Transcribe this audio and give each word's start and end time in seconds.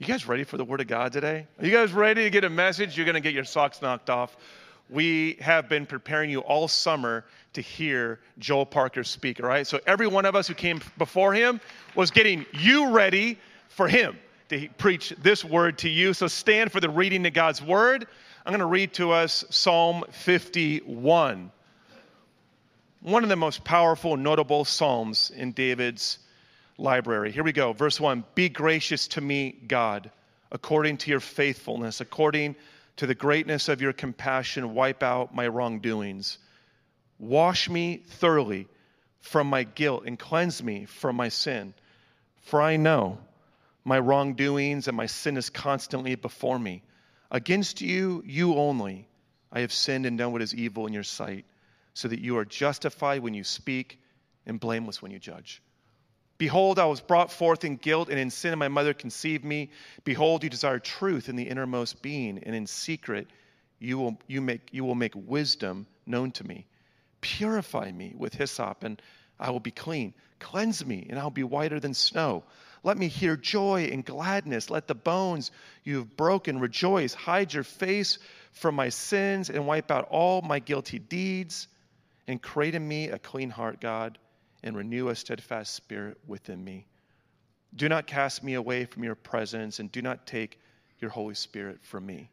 You 0.00 0.06
guys 0.06 0.26
ready 0.26 0.42
for 0.42 0.56
the 0.56 0.64
Word 0.64 0.80
of 0.80 0.88
God 0.88 1.12
today? 1.12 1.46
Are 1.56 1.64
you 1.64 1.70
guys 1.70 1.92
ready 1.92 2.24
to 2.24 2.30
get 2.30 2.42
a 2.42 2.50
message? 2.50 2.96
You're 2.96 3.06
going 3.06 3.14
to 3.14 3.20
get 3.20 3.32
your 3.32 3.44
socks 3.44 3.80
knocked 3.80 4.10
off. 4.10 4.36
We 4.90 5.36
have 5.40 5.68
been 5.68 5.86
preparing 5.86 6.30
you 6.30 6.40
all 6.40 6.66
summer 6.66 7.24
to 7.52 7.60
hear 7.60 8.18
Joel 8.40 8.66
Parker 8.66 9.04
speak, 9.04 9.40
all 9.40 9.48
right? 9.48 9.64
So 9.64 9.78
every 9.86 10.08
one 10.08 10.24
of 10.26 10.34
us 10.34 10.48
who 10.48 10.54
came 10.54 10.80
before 10.98 11.32
him 11.32 11.60
was 11.94 12.10
getting 12.10 12.44
you 12.52 12.90
ready 12.90 13.38
for 13.68 13.86
him 13.86 14.18
to 14.48 14.68
preach 14.78 15.10
this 15.22 15.44
word 15.44 15.78
to 15.78 15.88
you. 15.88 16.12
So 16.12 16.26
stand 16.26 16.72
for 16.72 16.80
the 16.80 16.90
reading 16.90 17.24
of 17.24 17.32
God's 17.32 17.62
Word. 17.62 18.08
I'm 18.44 18.50
going 18.50 18.58
to 18.58 18.66
read 18.66 18.94
to 18.94 19.12
us 19.12 19.44
Psalm 19.50 20.02
51. 20.10 21.52
One 23.00 23.22
of 23.22 23.28
the 23.28 23.36
most 23.36 23.62
powerful, 23.62 24.16
notable 24.16 24.64
Psalms 24.64 25.30
in 25.30 25.52
David's 25.52 26.18
library. 26.76 27.32
Here 27.32 27.44
we 27.44 27.52
go. 27.52 27.72
Verse 27.72 28.00
1 28.00 28.24
Be 28.34 28.48
gracious 28.48 29.08
to 29.08 29.20
me, 29.20 29.52
God, 29.52 30.10
according 30.50 30.98
to 30.98 31.10
your 31.10 31.20
faithfulness, 31.20 32.00
according 32.00 32.56
to 32.96 33.06
the 33.06 33.14
greatness 33.14 33.68
of 33.68 33.80
your 33.80 33.92
compassion, 33.92 34.74
wipe 34.74 35.02
out 35.02 35.34
my 35.34 35.46
wrongdoings. 35.48 36.38
Wash 37.18 37.68
me 37.68 38.02
thoroughly 38.06 38.68
from 39.20 39.48
my 39.48 39.64
guilt 39.64 40.04
and 40.06 40.18
cleanse 40.18 40.62
me 40.62 40.84
from 40.84 41.16
my 41.16 41.28
sin. 41.28 41.74
For 42.42 42.60
I 42.60 42.76
know 42.76 43.18
my 43.84 43.98
wrongdoings 43.98 44.88
and 44.88 44.96
my 44.96 45.06
sin 45.06 45.36
is 45.36 45.50
constantly 45.50 46.14
before 46.14 46.58
me. 46.58 46.82
Against 47.30 47.80
you, 47.80 48.22
you 48.26 48.54
only, 48.54 49.08
I 49.50 49.60
have 49.60 49.72
sinned 49.72 50.06
and 50.06 50.18
done 50.18 50.32
what 50.32 50.42
is 50.42 50.54
evil 50.54 50.86
in 50.86 50.92
your 50.92 51.02
sight, 51.02 51.46
so 51.94 52.08
that 52.08 52.20
you 52.20 52.38
are 52.38 52.44
justified 52.44 53.22
when 53.22 53.34
you 53.34 53.44
speak 53.44 53.98
and 54.46 54.60
blameless 54.60 55.00
when 55.00 55.10
you 55.10 55.18
judge. 55.18 55.62
Behold, 56.36 56.78
I 56.80 56.86
was 56.86 57.00
brought 57.00 57.30
forth 57.30 57.64
in 57.64 57.76
guilt, 57.76 58.08
and 58.08 58.18
in 58.18 58.30
sin 58.30 58.52
and 58.52 58.58
my 58.58 58.68
mother 58.68 58.92
conceived 58.92 59.44
me. 59.44 59.70
Behold, 60.02 60.42
you 60.42 60.50
desire 60.50 60.80
truth 60.80 61.28
in 61.28 61.36
the 61.36 61.44
innermost 61.44 62.02
being, 62.02 62.38
and 62.38 62.56
in 62.56 62.66
secret 62.66 63.28
you 63.78 63.98
will, 63.98 64.18
you 64.26 64.40
make, 64.40 64.68
you 64.72 64.84
will 64.84 64.96
make 64.96 65.12
wisdom 65.14 65.86
known 66.06 66.32
to 66.32 66.44
me. 66.44 66.66
Purify 67.20 67.90
me 67.92 68.14
with 68.16 68.34
hyssop, 68.34 68.82
and 68.82 69.00
I 69.38 69.50
will 69.50 69.60
be 69.60 69.70
clean. 69.70 70.12
Cleanse 70.40 70.84
me, 70.84 71.06
and 71.08 71.18
I'll 71.18 71.30
be 71.30 71.44
whiter 71.44 71.78
than 71.78 71.94
snow. 71.94 72.42
Let 72.82 72.98
me 72.98 73.08
hear 73.08 73.36
joy 73.36 73.88
and 73.92 74.04
gladness. 74.04 74.70
Let 74.70 74.88
the 74.88 74.94
bones 74.94 75.52
you 75.84 75.98
have 75.98 76.16
broken 76.16 76.58
rejoice. 76.58 77.14
Hide 77.14 77.54
your 77.54 77.62
face 77.62 78.18
from 78.52 78.74
my 78.74 78.88
sins 78.88 79.50
and 79.50 79.66
wipe 79.66 79.90
out 79.90 80.08
all 80.10 80.42
my 80.42 80.58
guilty 80.58 80.98
deeds. 80.98 81.68
And 82.26 82.42
create 82.42 82.74
in 82.74 82.86
me 82.86 83.08
a 83.08 83.18
clean 83.18 83.50
heart, 83.50 83.80
God 83.80 84.18
and 84.64 84.76
renew 84.76 85.08
a 85.08 85.14
steadfast 85.14 85.74
spirit 85.74 86.18
within 86.26 86.64
me. 86.64 86.86
Do 87.76 87.88
not 87.88 88.06
cast 88.06 88.42
me 88.42 88.54
away 88.54 88.86
from 88.86 89.04
your 89.04 89.14
presence, 89.14 89.78
and 89.78 89.92
do 89.92 90.00
not 90.00 90.26
take 90.26 90.58
your 91.00 91.10
Holy 91.10 91.34
Spirit 91.34 91.78
from 91.82 92.06
me. 92.06 92.30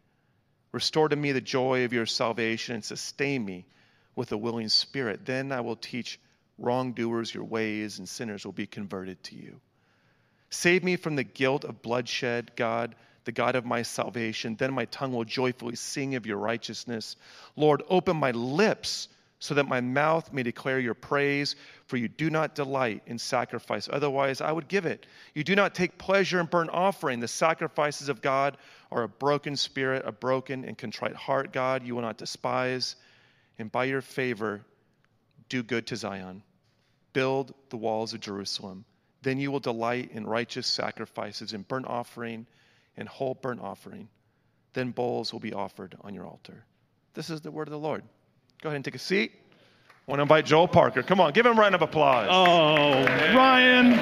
Restore 0.72 1.10
to 1.10 1.16
me 1.16 1.34
the 1.34 1.42
joy 1.42 1.84
of 1.84 1.94
your 1.94 2.06
salvation, 2.06 2.76
and 2.76 2.86
sustain 2.86 3.44
me 3.44 3.66
with 4.16 4.32
a 4.32 4.38
willing 4.38 4.70
spirit. 4.70 5.26
Then 5.26 5.52
I 5.52 5.60
will 5.60 5.76
teach 5.76 6.20
wrongdoers 6.58 7.34
your 7.34 7.44
ways, 7.44 8.00
and 8.00 8.08
sinners 8.08 8.46
will 8.46 8.54
be 8.54 8.68
converted 8.68 9.22
to 9.26 9.36
you. 9.36 9.60
Save 10.50 10.84
me 10.86 10.96
from 10.96 11.18
the 11.18 11.24
guilt 11.24 11.66
of 11.66 11.82
bloodshed, 11.82 12.56
God, 12.56 12.96
the 13.26 13.32
God 13.34 13.56
of 13.56 13.66
my 13.66 13.82
salvation. 13.82 14.56
Then 14.56 14.74
my 14.74 14.86
tongue 14.86 15.12
will 15.12 15.26
joyfully 15.26 15.76
sing 15.76 16.16
of 16.16 16.26
your 16.26 16.38
righteousness. 16.38 17.18
Lord, 17.58 17.84
open 17.90 18.16
my 18.16 18.32
lips 18.32 19.10
so 19.42 19.56
that 19.56 19.68
my 19.68 19.82
mouth 19.82 20.32
may 20.32 20.44
declare 20.44 20.80
your 20.80 20.94
praise. 20.94 21.56
For 21.88 21.98
you 21.98 22.08
do 22.08 22.30
not 22.30 22.54
delight 22.54 23.02
in 23.08 23.18
sacrifice, 23.18 23.90
otherwise 23.92 24.40
I 24.40 24.52
would 24.52 24.68
give 24.68 24.86
it. 24.86 25.08
You 25.34 25.44
do 25.44 25.56
not 25.56 25.74
take 25.74 25.98
pleasure 25.98 26.40
in 26.40 26.46
burnt 26.46 26.70
offering. 26.70 27.20
The 27.20 27.28
sacrifices 27.28 28.08
of 28.08 28.22
God 28.22 28.58
are 28.92 29.02
a 29.02 29.10
broken 29.10 29.58
spirit, 29.58 30.04
a 30.06 30.12
broken 30.12 30.64
and 30.64 30.78
contrite 30.78 31.16
heart, 31.16 31.52
God, 31.52 31.84
you 31.84 31.96
will 31.96 32.04
not 32.04 32.20
despise. 32.20 32.96
And 33.58 33.72
by 33.72 33.86
your 33.86 34.02
favor, 34.02 34.62
do 35.50 35.64
good 35.64 35.88
to 35.88 35.96
Zion. 35.96 36.44
Build 37.12 37.54
the 37.70 37.78
walls 37.78 38.14
of 38.14 38.20
Jerusalem. 38.20 38.86
Then 39.24 39.40
you 39.40 39.52
will 39.52 39.60
delight 39.60 40.12
in 40.14 40.28
righteous 40.28 40.68
sacrifices, 40.68 41.54
in 41.54 41.64
burnt 41.64 41.88
offering 41.88 42.46
and 42.96 43.10
whole 43.10 43.34
burnt 43.34 43.60
offering. 43.60 44.08
Then 44.74 44.92
bowls 44.92 45.34
will 45.34 45.40
be 45.40 45.54
offered 45.54 45.98
on 46.02 46.14
your 46.14 46.28
altar. 46.28 46.64
This 47.16 47.32
is 47.32 47.42
the 47.42 47.52
word 47.52 47.68
of 47.68 47.72
the 47.72 47.80
Lord. 47.80 48.04
Go 48.62 48.70
ahead 48.70 48.76
and 48.76 48.86
take 48.86 48.94
a 48.94 49.00
seat. 49.00 49.32
I 50.08 50.12
want 50.12 50.20
to 50.20 50.22
invite 50.22 50.46
Joel 50.46 50.68
Parker. 50.68 51.02
Come 51.02 51.20
on, 51.20 51.34
give 51.34 51.48
him 51.48 51.58
a 51.58 51.60
round 51.60 51.74
of 51.74 51.82
applause. 51.82 52.28
Oh, 52.30 53.04
Ryan. 53.36 53.98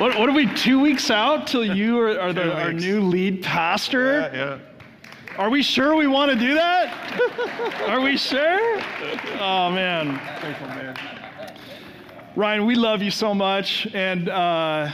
What, 0.00 0.18
what 0.18 0.28
are 0.28 0.32
we, 0.32 0.52
two 0.54 0.80
weeks 0.80 1.08
out 1.08 1.46
till 1.46 1.64
you 1.64 2.00
are, 2.00 2.18
are 2.18 2.32
the, 2.32 2.52
our 2.52 2.72
new 2.72 3.00
lead 3.02 3.44
pastor? 3.44 4.28
Yeah, 4.32 4.34
yeah. 4.34 4.58
Are 5.36 5.50
we 5.50 5.62
sure 5.62 5.94
we 5.94 6.08
want 6.08 6.32
to 6.32 6.38
do 6.38 6.54
that? 6.54 7.80
are 7.86 8.00
we 8.00 8.16
sure? 8.16 8.80
Oh, 9.38 9.70
man. 9.70 10.18
Thankful, 10.40 10.66
man. 10.66 10.96
Ryan, 12.34 12.66
we 12.66 12.74
love 12.74 13.02
you 13.02 13.12
so 13.12 13.32
much. 13.34 13.86
And, 13.94 14.28
uh, 14.28 14.90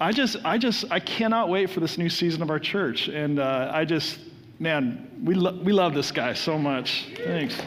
I 0.00 0.12
just, 0.12 0.36
I 0.44 0.58
just, 0.58 0.84
I 0.90 1.00
cannot 1.00 1.48
wait 1.48 1.70
for 1.70 1.80
this 1.80 1.96
new 1.96 2.10
season 2.10 2.42
of 2.42 2.50
our 2.50 2.58
church. 2.58 3.08
And 3.08 3.38
uh, 3.38 3.70
I 3.72 3.86
just, 3.86 4.18
man, 4.58 5.10
we, 5.22 5.34
lo- 5.34 5.58
we 5.62 5.72
love 5.72 5.94
this 5.94 6.10
guy 6.12 6.32
so 6.32 6.58
much. 6.58 7.08
Thanks. 7.24 7.60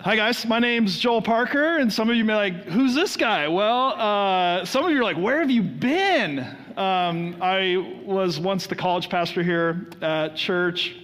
Hi, 0.00 0.16
guys. 0.16 0.46
My 0.46 0.58
name's 0.58 0.98
Joel 0.98 1.20
Parker, 1.20 1.76
and 1.76 1.92
some 1.92 2.08
of 2.08 2.16
you 2.16 2.24
may 2.24 2.32
be 2.32 2.36
like, 2.36 2.64
who's 2.64 2.94
this 2.94 3.16
guy? 3.16 3.46
Well, 3.48 3.88
uh, 4.00 4.64
some 4.64 4.84
of 4.84 4.90
you 4.90 4.98
are 5.00 5.04
like, 5.04 5.18
where 5.18 5.40
have 5.40 5.50
you 5.50 5.62
been? 5.62 6.38
Um, 6.76 7.36
I 7.42 8.00
was 8.04 8.40
once 8.40 8.66
the 8.66 8.74
college 8.74 9.10
pastor 9.10 9.42
here 9.42 9.88
at 10.00 10.36
church. 10.36 10.96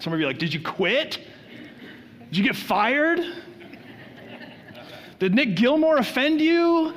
Some 0.00 0.12
of 0.12 0.18
you 0.18 0.24
are 0.24 0.28
like, 0.28 0.38
did 0.38 0.54
you 0.54 0.60
quit? 0.62 1.20
Did 2.30 2.36
you 2.38 2.44
get 2.44 2.56
fired? 2.56 3.20
Did 5.18 5.34
Nick 5.34 5.54
Gilmore 5.54 5.98
offend 5.98 6.40
you? 6.40 6.94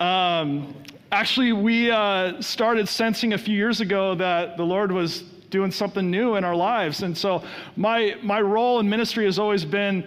Um, 0.00 0.74
actually, 1.10 1.52
we 1.52 1.90
uh, 1.90 2.40
started 2.40 2.88
sensing 2.88 3.32
a 3.32 3.38
few 3.38 3.56
years 3.56 3.80
ago 3.80 4.14
that 4.16 4.56
the 4.56 4.64
Lord 4.64 4.92
was 4.92 5.22
doing 5.50 5.70
something 5.70 6.10
new 6.10 6.36
in 6.36 6.44
our 6.44 6.54
lives. 6.54 7.02
And 7.02 7.16
so, 7.16 7.42
my, 7.76 8.16
my 8.22 8.40
role 8.40 8.80
in 8.80 8.88
ministry 8.88 9.24
has 9.24 9.38
always 9.38 9.64
been 9.64 10.04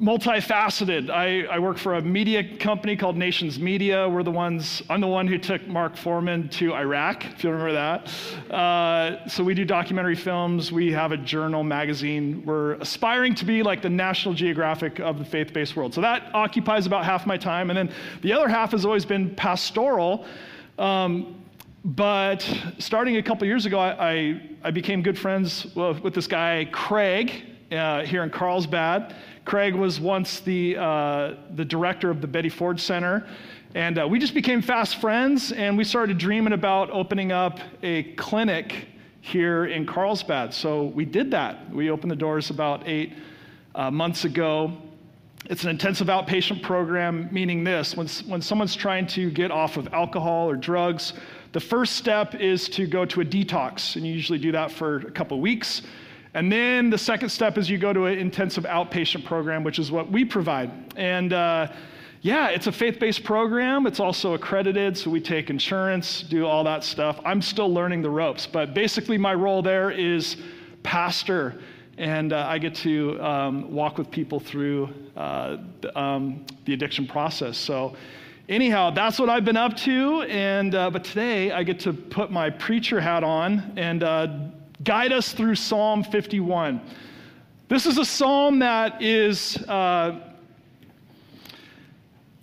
multifaceted. 0.00 1.10
I, 1.10 1.42
I, 1.52 1.58
work 1.58 1.76
for 1.76 1.94
a 1.94 2.02
media 2.02 2.56
company 2.58 2.96
called 2.96 3.16
Nations 3.16 3.58
Media. 3.58 4.08
We're 4.08 4.22
the 4.22 4.30
ones, 4.30 4.80
I'm 4.88 5.00
the 5.00 5.08
one 5.08 5.26
who 5.26 5.38
took 5.38 5.66
Mark 5.66 5.96
Foreman 5.96 6.48
to 6.50 6.72
Iraq, 6.72 7.24
if 7.24 7.42
you 7.42 7.50
remember 7.50 7.72
that. 7.72 8.54
Uh, 8.54 9.26
so 9.26 9.42
we 9.42 9.54
do 9.54 9.64
documentary 9.64 10.14
films. 10.14 10.70
We 10.70 10.92
have 10.92 11.10
a 11.10 11.16
journal, 11.16 11.64
magazine. 11.64 12.44
We're 12.44 12.74
aspiring 12.74 13.34
to 13.36 13.44
be 13.44 13.64
like 13.64 13.82
the 13.82 13.90
National 13.90 14.34
Geographic 14.34 15.00
of 15.00 15.18
the 15.18 15.24
faith 15.24 15.52
based 15.52 15.74
world. 15.74 15.92
So 15.92 16.00
that 16.00 16.32
occupies 16.32 16.86
about 16.86 17.04
half 17.04 17.26
my 17.26 17.36
time. 17.36 17.70
And 17.70 17.76
then 17.76 17.92
the 18.22 18.32
other 18.32 18.46
half 18.46 18.70
has 18.70 18.84
always 18.84 19.04
been 19.04 19.34
pastoral. 19.34 20.26
Um, 20.78 21.42
but 21.84 22.48
starting 22.78 23.16
a 23.16 23.22
couple 23.22 23.48
years 23.48 23.66
ago, 23.66 23.80
I, 23.80 24.10
I, 24.10 24.40
I 24.62 24.70
became 24.70 25.02
good 25.02 25.18
friends 25.18 25.74
with 25.74 26.14
this 26.14 26.28
guy, 26.28 26.68
Craig, 26.70 27.57
uh, 27.70 28.02
here 28.04 28.22
in 28.22 28.30
Carlsbad. 28.30 29.14
Craig 29.44 29.74
was 29.74 30.00
once 30.00 30.40
the, 30.40 30.76
uh, 30.76 31.34
the 31.54 31.64
director 31.64 32.10
of 32.10 32.20
the 32.20 32.26
Betty 32.26 32.48
Ford 32.48 32.80
Center. 32.80 33.26
And 33.74 33.98
uh, 33.98 34.08
we 34.08 34.18
just 34.18 34.34
became 34.34 34.62
fast 34.62 35.00
friends, 35.00 35.52
and 35.52 35.76
we 35.76 35.84
started 35.84 36.16
dreaming 36.18 36.54
about 36.54 36.90
opening 36.90 37.32
up 37.32 37.60
a 37.82 38.04
clinic 38.14 38.88
here 39.20 39.66
in 39.66 39.84
Carlsbad. 39.84 40.54
So 40.54 40.84
we 40.84 41.04
did 41.04 41.30
that. 41.32 41.70
We 41.70 41.90
opened 41.90 42.10
the 42.10 42.16
doors 42.16 42.50
about 42.50 42.88
eight 42.88 43.12
uh, 43.74 43.90
months 43.90 44.24
ago. 44.24 44.72
It's 45.46 45.64
an 45.64 45.70
intensive 45.70 46.08
outpatient 46.08 46.62
program, 46.62 47.28
meaning 47.30 47.62
this 47.62 47.96
when, 47.96 48.08
when 48.26 48.42
someone's 48.42 48.74
trying 48.74 49.06
to 49.08 49.30
get 49.30 49.50
off 49.50 49.76
of 49.76 49.92
alcohol 49.94 50.48
or 50.48 50.56
drugs, 50.56 51.12
the 51.52 51.60
first 51.60 51.96
step 51.96 52.34
is 52.34 52.68
to 52.70 52.86
go 52.86 53.04
to 53.06 53.20
a 53.20 53.24
detox, 53.24 53.96
and 53.96 54.06
you 54.06 54.12
usually 54.12 54.38
do 54.38 54.52
that 54.52 54.70
for 54.70 54.96
a 54.96 55.10
couple 55.10 55.40
weeks. 55.40 55.82
And 56.34 56.52
then 56.52 56.90
the 56.90 56.98
second 56.98 57.30
step 57.30 57.56
is 57.56 57.70
you 57.70 57.78
go 57.78 57.92
to 57.92 58.06
an 58.06 58.18
intensive 58.18 58.64
outpatient 58.64 59.24
program, 59.24 59.64
which 59.64 59.78
is 59.78 59.90
what 59.90 60.10
we 60.10 60.24
provide. 60.24 60.70
And 60.96 61.32
uh, 61.32 61.72
yeah, 62.20 62.48
it's 62.48 62.66
a 62.66 62.72
faith 62.72 62.98
based 62.98 63.24
program. 63.24 63.86
It's 63.86 64.00
also 64.00 64.34
accredited, 64.34 64.96
so 64.98 65.10
we 65.10 65.20
take 65.20 65.50
insurance, 65.50 66.22
do 66.22 66.46
all 66.46 66.64
that 66.64 66.82
stuff. 66.82 67.20
I'm 67.24 67.40
still 67.40 67.72
learning 67.72 68.02
the 68.02 68.10
ropes, 68.10 68.46
but 68.46 68.74
basically, 68.74 69.18
my 69.18 69.34
role 69.34 69.62
there 69.62 69.90
is 69.90 70.36
pastor. 70.82 71.60
And 71.96 72.32
uh, 72.32 72.46
I 72.48 72.58
get 72.58 72.76
to 72.76 73.20
um, 73.20 73.72
walk 73.72 73.98
with 73.98 74.08
people 74.10 74.38
through 74.38 74.88
uh, 75.16 75.56
the, 75.80 75.98
um, 75.98 76.46
the, 76.64 76.72
addiction 76.72 77.08
process. 77.08 77.58
So, 77.58 77.96
anyhow, 78.48 78.90
that's 78.90 79.18
what 79.18 79.28
I've 79.28 79.44
been 79.44 79.56
up 79.56 79.76
to. 79.78 80.22
And 80.22 80.76
uh, 80.76 80.90
but 80.90 81.02
today 81.02 81.50
I 81.50 81.64
get 81.64 81.80
to 81.80 81.92
put 81.92 82.30
my 82.30 82.50
preacher 82.50 83.00
hat 83.00 83.24
on 83.24 83.72
and 83.76 84.04
uh, 84.04 84.28
guide 84.84 85.12
us 85.12 85.32
through 85.32 85.54
Psalm 85.54 86.04
51. 86.04 86.80
This 87.68 87.86
is 87.86 87.98
a 87.98 88.04
psalm 88.04 88.60
that 88.60 89.02
is, 89.02 89.56
uh, 89.68 90.20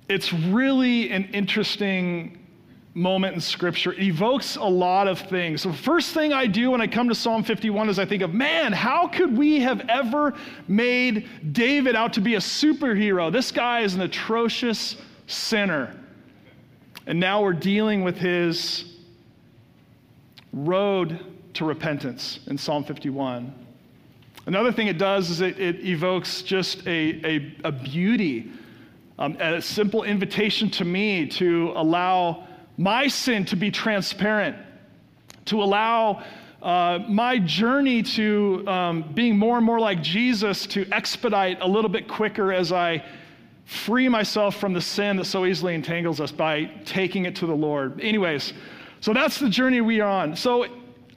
it's 0.08 0.32
really 0.32 1.10
an 1.12 1.26
interesting 1.34 2.40
moment 2.94 3.36
in 3.36 3.42
Scripture. 3.42 3.92
It 3.92 4.04
evokes 4.04 4.56
a 4.56 4.64
lot 4.64 5.08
of 5.08 5.20
things. 5.20 5.62
So, 5.64 5.70
the 5.70 5.78
first 5.78 6.14
thing 6.14 6.32
I 6.32 6.46
do 6.46 6.72
when 6.72 6.82
I 6.82 6.88
come 6.88 7.10
to 7.10 7.16
Psalm 7.16 7.44
51 7.44 7.90
is 7.90 8.00
I 8.00 8.06
think 8.06 8.22
of, 8.22 8.34
man, 8.34 8.72
how 8.72 9.08
could 9.08 9.36
we 9.36 9.60
have 9.60 9.82
ever 9.90 10.34
made 10.68 11.28
David 11.52 11.96
out 11.96 12.14
to 12.14 12.22
be 12.22 12.36
a 12.36 12.40
superhero? 12.40 13.32
This 13.32 13.52
guy 13.52 13.82
is 13.82 13.96
an 13.96 14.02
atrocious 14.02 14.96
sinner. 15.28 16.00
And 17.08 17.20
now 17.20 17.42
we're 17.42 17.54
dealing 17.54 18.04
with 18.04 18.18
his 18.18 18.86
road 20.54 21.35
to 21.56 21.66
repentance 21.66 22.40
in 22.48 22.58
Psalm 22.58 22.84
51. 22.84 23.54
Another 24.46 24.72
thing 24.72 24.88
it 24.88 24.98
does 24.98 25.30
is 25.30 25.42
it, 25.42 25.60
it 25.60 25.84
evokes 25.84 26.44
just 26.44 26.86
a, 26.86 27.26
a, 27.26 27.56
a 27.64 27.72
beauty, 27.72 28.52
um, 29.18 29.36
a 29.40 29.62
simple 29.62 30.04
invitation 30.04 30.70
to 30.70 30.86
me 30.86 31.26
to 31.28 31.74
allow 31.76 32.46
my 32.78 33.08
sin 33.08 33.44
to 33.46 33.56
be 33.56 33.72
transparent, 33.72 34.56
to 35.46 35.64
allow 35.64 36.24
uh, 36.62 37.00
my 37.08 37.40
journey 37.40 38.04
to 38.04 38.64
um, 38.68 39.12
being 39.14 39.38
more 39.38 39.58
and 39.58 39.66
more 39.66 39.80
like 39.80 40.02
Jesus 40.02 40.68
to 40.68 40.88
expedite 40.92 41.60
a 41.62 41.68
little 41.68 41.90
bit 41.90 42.08
quicker 42.08 42.54
as 42.54 42.72
I 42.72 43.04
free 43.66 44.08
myself 44.10 44.58
from 44.58 44.74
the 44.74 44.82
sin 44.82 45.18
that 45.18 45.26
so 45.26 45.46
easily 45.46 45.74
entangles 45.74 46.20
us 46.20 46.32
by 46.32 46.66
taking 46.86 47.26
it 47.26 47.36
to 47.38 47.48
the 47.48 47.56
Lord. 47.56 48.00
Anyways, 48.00 48.54
so 49.00 49.14
that's 49.14 49.40
the 49.40 49.50
journey 49.50 49.82
we 49.82 50.02
are 50.02 50.10
on. 50.10 50.36
So 50.36 50.66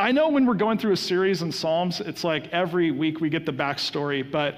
I 0.00 0.12
know 0.12 0.28
when 0.28 0.46
we're 0.46 0.54
going 0.54 0.78
through 0.78 0.92
a 0.92 0.96
series 0.96 1.42
in 1.42 1.50
Psalms, 1.50 1.98
it's 2.00 2.22
like 2.22 2.48
every 2.52 2.92
week 2.92 3.20
we 3.20 3.28
get 3.28 3.44
the 3.44 3.52
backstory, 3.52 4.28
but 4.28 4.56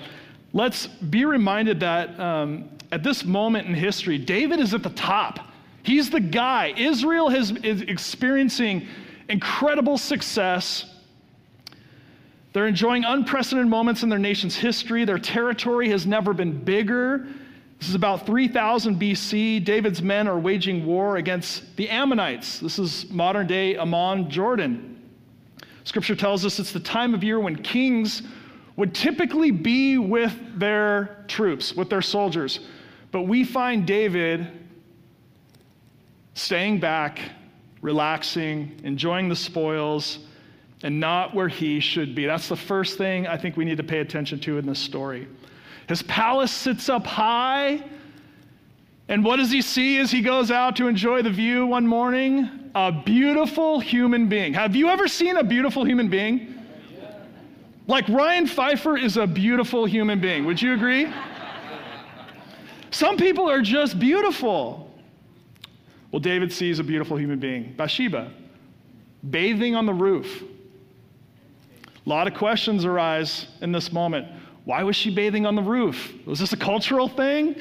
let's 0.53 0.87
be 0.87 1.25
reminded 1.25 1.81
that 1.81 2.19
um, 2.21 2.69
at 2.93 3.03
this 3.03 3.25
moment 3.25 3.67
in 3.67 3.73
history, 3.73 4.19
David 4.19 4.61
is 4.61 4.75
at 4.75 4.83
the 4.83 4.91
top. 4.91 5.41
He's 5.83 6.11
the 6.11 6.21
guy. 6.21 6.75
Israel 6.77 7.31
has, 7.31 7.53
is 7.53 7.81
experiencing 7.81 8.87
incredible 9.31 9.97
success. 9.97 10.85
They're 12.53 12.67
enjoying 12.67 13.05
unprecedented 13.05 13.71
moments 13.71 14.03
in 14.03 14.11
their 14.11 14.19
nation's 14.19 14.57
history. 14.57 15.07
Their 15.07 15.19
territory 15.19 15.89
has 15.89 16.07
never 16.07 16.35
been 16.35 16.53
bigger. 16.65 17.27
This 17.79 17.89
is 17.89 17.95
about 17.95 18.27
3000 18.27 19.01
BC. 19.01 19.65
David's 19.65 20.03
men 20.03 20.29
are 20.29 20.39
waging 20.39 20.85
war 20.85 21.17
against 21.17 21.77
the 21.79 21.89
Ammonites. 21.89 22.59
This 22.59 22.79
is 22.79 23.09
modern 23.09 23.47
day 23.47 23.77
Amman, 23.77 24.29
Jordan. 24.29 24.90
Scripture 25.85 26.15
tells 26.15 26.45
us 26.45 26.59
it's 26.59 26.73
the 26.73 26.81
time 26.81 27.15
of 27.15 27.25
year 27.25 27.41
when 27.41 27.57
kings 27.57 28.23
would 28.77 28.95
typically 28.95 29.51
be 29.51 29.99
with 29.99 30.35
their 30.59 31.25
troops, 31.29 31.75
with 31.75 31.91
their 31.91 32.03
soldiers. 32.03 32.61
But 33.13 33.23
we 33.23 33.45
find 33.45 33.87
David 33.87 34.47
staying 36.35 36.81
back, 36.81 37.21
relaxing, 37.83 38.81
enjoying 38.85 39.29
the 39.29 39.37
spoils, 39.37 40.21
and 40.83 40.99
not 40.99 41.35
where 41.35 41.49
he 41.49 41.81
should 41.81 42.15
be. 42.15 42.27
That's 42.27 42.49
the 42.49 42.57
first 42.57 42.97
thing 42.97 43.27
I 43.27 43.37
think 43.37 43.57
we 43.57 43.65
need 43.65 43.77
to 43.77 43.85
pay 43.85 43.99
attention 43.99 44.41
to 44.41 44.59
in 44.59 44.67
this 44.67 44.79
story. 44.79 45.29
His 45.89 46.03
palace 46.05 46.53
sits 46.53 46.89
up 46.89 47.07
high. 47.07 47.83
And 49.11 49.25
what 49.25 49.37
does 49.39 49.51
he 49.51 49.61
see 49.61 49.99
as 49.99 50.13
he 50.13 50.23
goes 50.23 50.53
out 50.53 50.77
to 50.77 50.87
enjoy 50.87 51.23
the 51.23 51.31
view 51.31 51.67
one 51.67 51.85
morning? 51.85 52.71
A 52.77 52.93
beautiful 52.93 53.81
human 53.81 54.29
being. 54.29 54.55
Have 54.55 54.77
you 54.77 54.89
ever 54.89 55.09
seen 55.09 55.37
a 55.37 55.43
beautiful 55.43 55.85
human 55.85 56.09
being? 56.09 56.55
Like 57.89 58.09
Ryan 58.09 58.47
Pfeiffer 58.47 58.97
is 58.97 59.17
a 59.17 59.27
beautiful 59.27 59.85
human 59.85 60.21
being. 60.21 60.45
Would 60.47 60.63
you 60.63 60.75
agree? 60.75 61.13
Some 62.93 63.17
people 63.17 63.51
are 63.51 63.61
just 63.61 63.99
beautiful. 63.99 64.89
Well, 66.13 66.21
David 66.21 66.53
sees 66.53 66.79
a 66.79 66.85
beautiful 66.85 67.19
human 67.19 67.41
being, 67.41 67.75
Bathsheba, 67.77 68.31
bathing 69.29 69.75
on 69.75 69.87
the 69.87 69.95
roof. 69.95 70.45
A 71.85 72.09
lot 72.09 72.29
of 72.29 72.35
questions 72.35 72.85
arise 72.85 73.49
in 73.61 73.73
this 73.73 73.93
moment. 73.93 74.29
Why 74.67 74.85
was 74.85 74.95
she 74.95 75.13
bathing 75.13 75.47
on 75.47 75.57
the 75.57 75.63
roof? 75.63 76.13
Was 76.27 76.39
this 76.39 76.53
a 76.53 76.57
cultural 76.57 77.09
thing? 77.09 77.57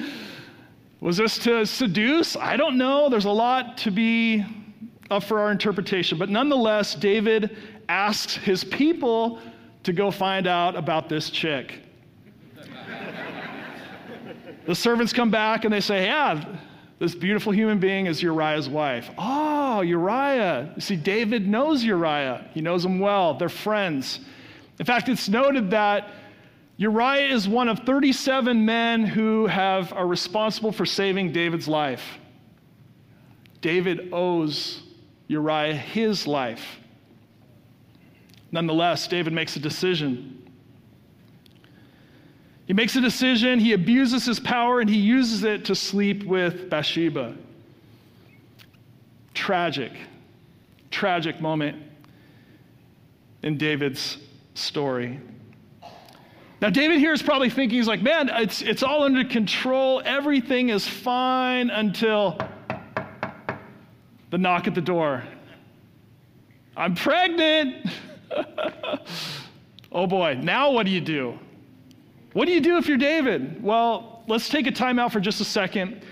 Was 1.02 1.18
this 1.18 1.38
to 1.40 1.66
seduce? 1.66 2.36
I 2.36 2.58
don't 2.58 2.78
know. 2.78 3.10
There's 3.10 3.26
a 3.26 3.32
lot 3.32 3.78
to 3.80 3.92
be 3.92 4.46
up 5.10 5.24
for 5.24 5.40
our 5.40 5.52
interpretation. 5.52 6.18
But 6.18 6.30
nonetheless, 6.30 6.94
David 6.94 7.56
asks 7.88 8.36
his 8.36 8.64
people 8.64 9.40
to 9.84 9.94
go 9.94 10.12
find 10.12 10.46
out 10.46 10.76
about 10.76 11.08
this 11.08 11.30
chick. 11.30 11.80
the 14.66 14.76
servants 14.76 15.14
come 15.14 15.32
back 15.32 15.64
and 15.64 15.74
they 15.74 15.80
say, 15.80 16.06
Yeah, 16.06 16.58
this 17.00 17.16
beautiful 17.16 17.54
human 17.54 17.80
being 17.80 18.08
is 18.08 18.22
Uriah's 18.22 18.68
wife. 18.68 19.10
Oh, 19.18 19.80
Uriah. 19.80 20.74
You 20.76 20.82
see, 20.82 20.98
David 20.98 21.48
knows 21.48 21.82
Uriah, 21.82 22.46
he 22.54 22.60
knows 22.60 22.84
him 22.84 23.00
well. 23.00 23.36
They're 23.36 23.48
friends. 23.48 24.20
In 24.80 24.86
fact, 24.86 25.08
it's 25.08 25.30
noted 25.30 25.72
that 25.72 26.10
Uriah 26.80 27.34
is 27.34 27.46
one 27.46 27.68
of 27.68 27.80
37 27.80 28.64
men 28.64 29.04
who 29.04 29.48
have, 29.48 29.92
are 29.92 30.08
responsible 30.08 30.72
for 30.72 30.86
saving 30.86 31.34
David's 31.34 31.68
life. 31.68 32.18
David 33.60 34.14
owes 34.14 34.82
Uriah 35.28 35.76
his 35.76 36.26
life. 36.26 36.78
Nonetheless, 38.54 39.10
David 39.10 39.34
makes 39.34 39.58
a 39.58 39.60
decision. 39.60 40.50
He 42.66 42.72
makes 42.72 42.96
a 42.96 43.02
decision, 43.02 43.60
he 43.60 43.74
abuses 43.74 44.26
his 44.26 44.40
power, 44.40 44.80
and 44.80 44.90
he 44.90 45.00
uses 45.00 45.44
it 45.44 45.66
to 45.66 45.76
sleep 45.76 46.24
with 46.24 46.70
Bathsheba. 46.70 47.36
Tragic, 49.34 49.92
tragic 50.92 51.42
moment 51.42 51.76
in 53.44 53.58
David's 53.58 54.18
story. 54.54 55.20
Now, 56.62 56.70
David 56.70 57.00
here 57.00 57.14
is 57.14 57.22
probably 57.22 57.50
thinking, 57.50 57.78
he's 57.78 57.88
like, 57.88 58.02
man, 58.02 58.30
it's, 58.34 58.62
it's 58.62 58.84
all 58.84 59.04
under 59.04 59.24
control. 59.24 60.02
Everything 60.04 60.70
is 60.70 60.86
fine 60.86 61.70
until 61.70 62.38
the 64.30 64.38
knock 64.38 64.68
at 64.68 64.76
the 64.76 64.82
door. 64.82 65.24
I'm 66.76 66.96
pregnant. 66.96 67.90
oh 69.92 70.06
boy, 70.06 70.38
now 70.42 70.72
what 70.72 70.86
do 70.86 70.92
you 70.92 71.02
do? 71.02 71.40
What 72.34 72.46
do 72.46 72.52
you 72.52 72.62
do 72.62 72.78
if 72.78 72.88
you're 72.88 72.98
David? 72.98 73.64
Well, 73.64 74.24
let's 74.28 74.50
take 74.50 74.68
a 74.68 74.72
time 74.72 75.00
out 75.00 75.14
for 75.14 75.20
just 75.20 75.42
a 75.42 75.46
second 75.46 76.04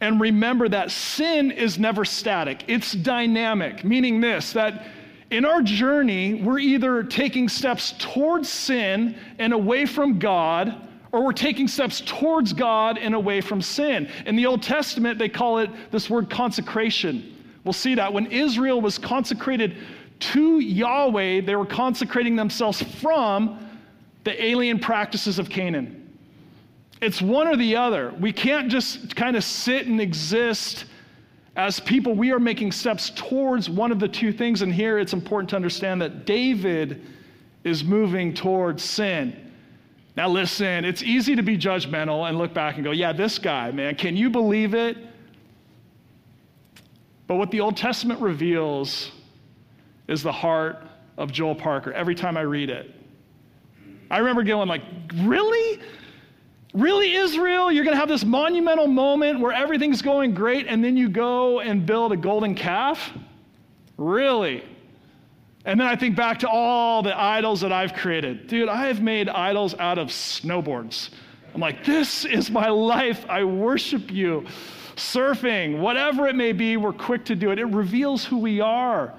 and 0.00 0.20
remember 0.20 0.68
that 0.68 0.90
sin 0.90 1.50
is 1.50 1.78
never 1.78 2.04
static, 2.04 2.64
it's 2.68 2.92
dynamic, 2.92 3.84
meaning 3.84 4.20
this 4.20 4.52
that 4.52 4.86
in 5.30 5.44
our 5.44 5.60
journey, 5.62 6.34
we're 6.34 6.58
either 6.58 7.02
taking 7.02 7.48
steps 7.48 7.94
towards 7.98 8.48
sin 8.48 9.16
and 9.38 9.52
away 9.52 9.86
from 9.86 10.18
God, 10.18 10.88
or 11.12 11.24
we're 11.24 11.32
taking 11.32 11.66
steps 11.66 12.02
towards 12.04 12.52
God 12.52 12.98
and 12.98 13.14
away 13.14 13.40
from 13.40 13.60
sin. 13.60 14.08
In 14.26 14.36
the 14.36 14.46
Old 14.46 14.62
Testament, 14.62 15.18
they 15.18 15.28
call 15.28 15.58
it 15.58 15.70
this 15.90 16.08
word 16.08 16.30
consecration. 16.30 17.36
We'll 17.64 17.72
see 17.72 17.94
that 17.96 18.12
when 18.12 18.26
Israel 18.26 18.80
was 18.80 18.98
consecrated 18.98 19.76
to 20.18 20.60
Yahweh, 20.60 21.40
they 21.40 21.56
were 21.56 21.66
consecrating 21.66 22.36
themselves 22.36 22.82
from 22.82 23.58
the 24.24 24.42
alien 24.42 24.78
practices 24.78 25.38
of 25.38 25.48
Canaan. 25.48 26.02
It's 27.02 27.20
one 27.20 27.48
or 27.48 27.56
the 27.56 27.76
other. 27.76 28.14
We 28.20 28.32
can't 28.32 28.70
just 28.70 29.14
kind 29.16 29.36
of 29.36 29.44
sit 29.44 29.86
and 29.86 30.00
exist 30.00 30.86
as 31.56 31.80
people. 31.80 32.14
We 32.14 32.32
are 32.32 32.38
making 32.38 32.72
steps 32.72 33.10
towards 33.10 33.68
one 33.68 33.90
of 33.90 33.98
the 33.98 34.08
two 34.08 34.32
things. 34.32 34.62
And 34.62 34.72
here 34.72 34.98
it's 34.98 35.14
important 35.14 35.50
to 35.50 35.56
understand 35.56 36.00
that 36.02 36.26
David 36.26 37.02
is 37.64 37.82
moving 37.82 38.32
towards 38.32 38.84
sin. 38.84 39.52
Now, 40.16 40.28
listen, 40.28 40.84
it's 40.84 41.02
easy 41.02 41.34
to 41.34 41.42
be 41.42 41.58
judgmental 41.58 42.28
and 42.28 42.38
look 42.38 42.54
back 42.54 42.76
and 42.76 42.84
go, 42.84 42.90
yeah, 42.90 43.12
this 43.12 43.38
guy, 43.38 43.70
man, 43.70 43.96
can 43.96 44.16
you 44.16 44.30
believe 44.30 44.74
it? 44.74 44.96
But 47.26 47.36
what 47.36 47.50
the 47.50 47.60
Old 47.60 47.76
Testament 47.76 48.20
reveals 48.20 49.10
is 50.08 50.22
the 50.22 50.32
heart 50.32 50.78
of 51.18 51.32
Joel 51.32 51.54
Parker 51.54 51.92
every 51.92 52.14
time 52.14 52.36
I 52.36 52.42
read 52.42 52.70
it. 52.70 52.94
I 54.10 54.18
remember 54.18 54.42
going 54.44 54.68
like, 54.68 54.82
really? 55.16 55.80
Really, 56.76 57.14
Israel? 57.14 57.72
You're 57.72 57.84
going 57.84 57.94
to 57.94 57.98
have 58.00 58.08
this 58.08 58.22
monumental 58.22 58.86
moment 58.86 59.40
where 59.40 59.52
everything's 59.52 60.02
going 60.02 60.34
great, 60.34 60.66
and 60.66 60.84
then 60.84 60.94
you 60.94 61.08
go 61.08 61.60
and 61.60 61.86
build 61.86 62.12
a 62.12 62.18
golden 62.18 62.54
calf? 62.54 63.12
Really? 63.96 64.62
And 65.64 65.80
then 65.80 65.86
I 65.86 65.96
think 65.96 66.16
back 66.16 66.38
to 66.40 66.48
all 66.48 67.02
the 67.02 67.18
idols 67.18 67.62
that 67.62 67.72
I've 67.72 67.94
created. 67.94 68.46
Dude, 68.46 68.68
I 68.68 68.88
have 68.88 69.00
made 69.00 69.30
idols 69.30 69.74
out 69.78 69.96
of 69.96 70.08
snowboards. 70.08 71.08
I'm 71.54 71.62
like, 71.62 71.82
this 71.82 72.26
is 72.26 72.50
my 72.50 72.68
life. 72.68 73.24
I 73.26 73.42
worship 73.42 74.10
you. 74.10 74.44
Surfing, 74.96 75.78
whatever 75.78 76.26
it 76.26 76.36
may 76.36 76.52
be, 76.52 76.76
we're 76.76 76.92
quick 76.92 77.24
to 77.24 77.34
do 77.34 77.52
it. 77.52 77.58
It 77.58 77.64
reveals 77.64 78.22
who 78.22 78.36
we 78.36 78.60
are. 78.60 79.14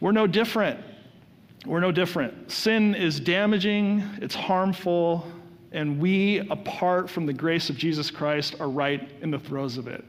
We're 0.00 0.12
no 0.12 0.26
different. 0.26 0.78
we're 1.64 1.80
no 1.80 1.90
different. 1.90 2.50
Sin 2.50 2.94
is 2.94 3.18
damaging, 3.18 4.02
it's 4.20 4.34
harmful, 4.34 5.26
and 5.72 5.98
we, 5.98 6.38
apart 6.50 7.08
from 7.08 7.26
the 7.26 7.32
grace 7.32 7.70
of 7.70 7.76
Jesus 7.76 8.10
Christ, 8.10 8.56
are 8.60 8.68
right 8.68 9.08
in 9.22 9.30
the 9.30 9.38
throes 9.38 9.78
of 9.78 9.88
it. 9.88 10.04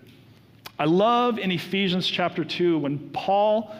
I 0.77 0.85
love 0.85 1.39
in 1.39 1.51
Ephesians 1.51 2.07
chapter 2.07 2.43
2 2.43 2.79
when 2.79 3.09
Paul 3.11 3.73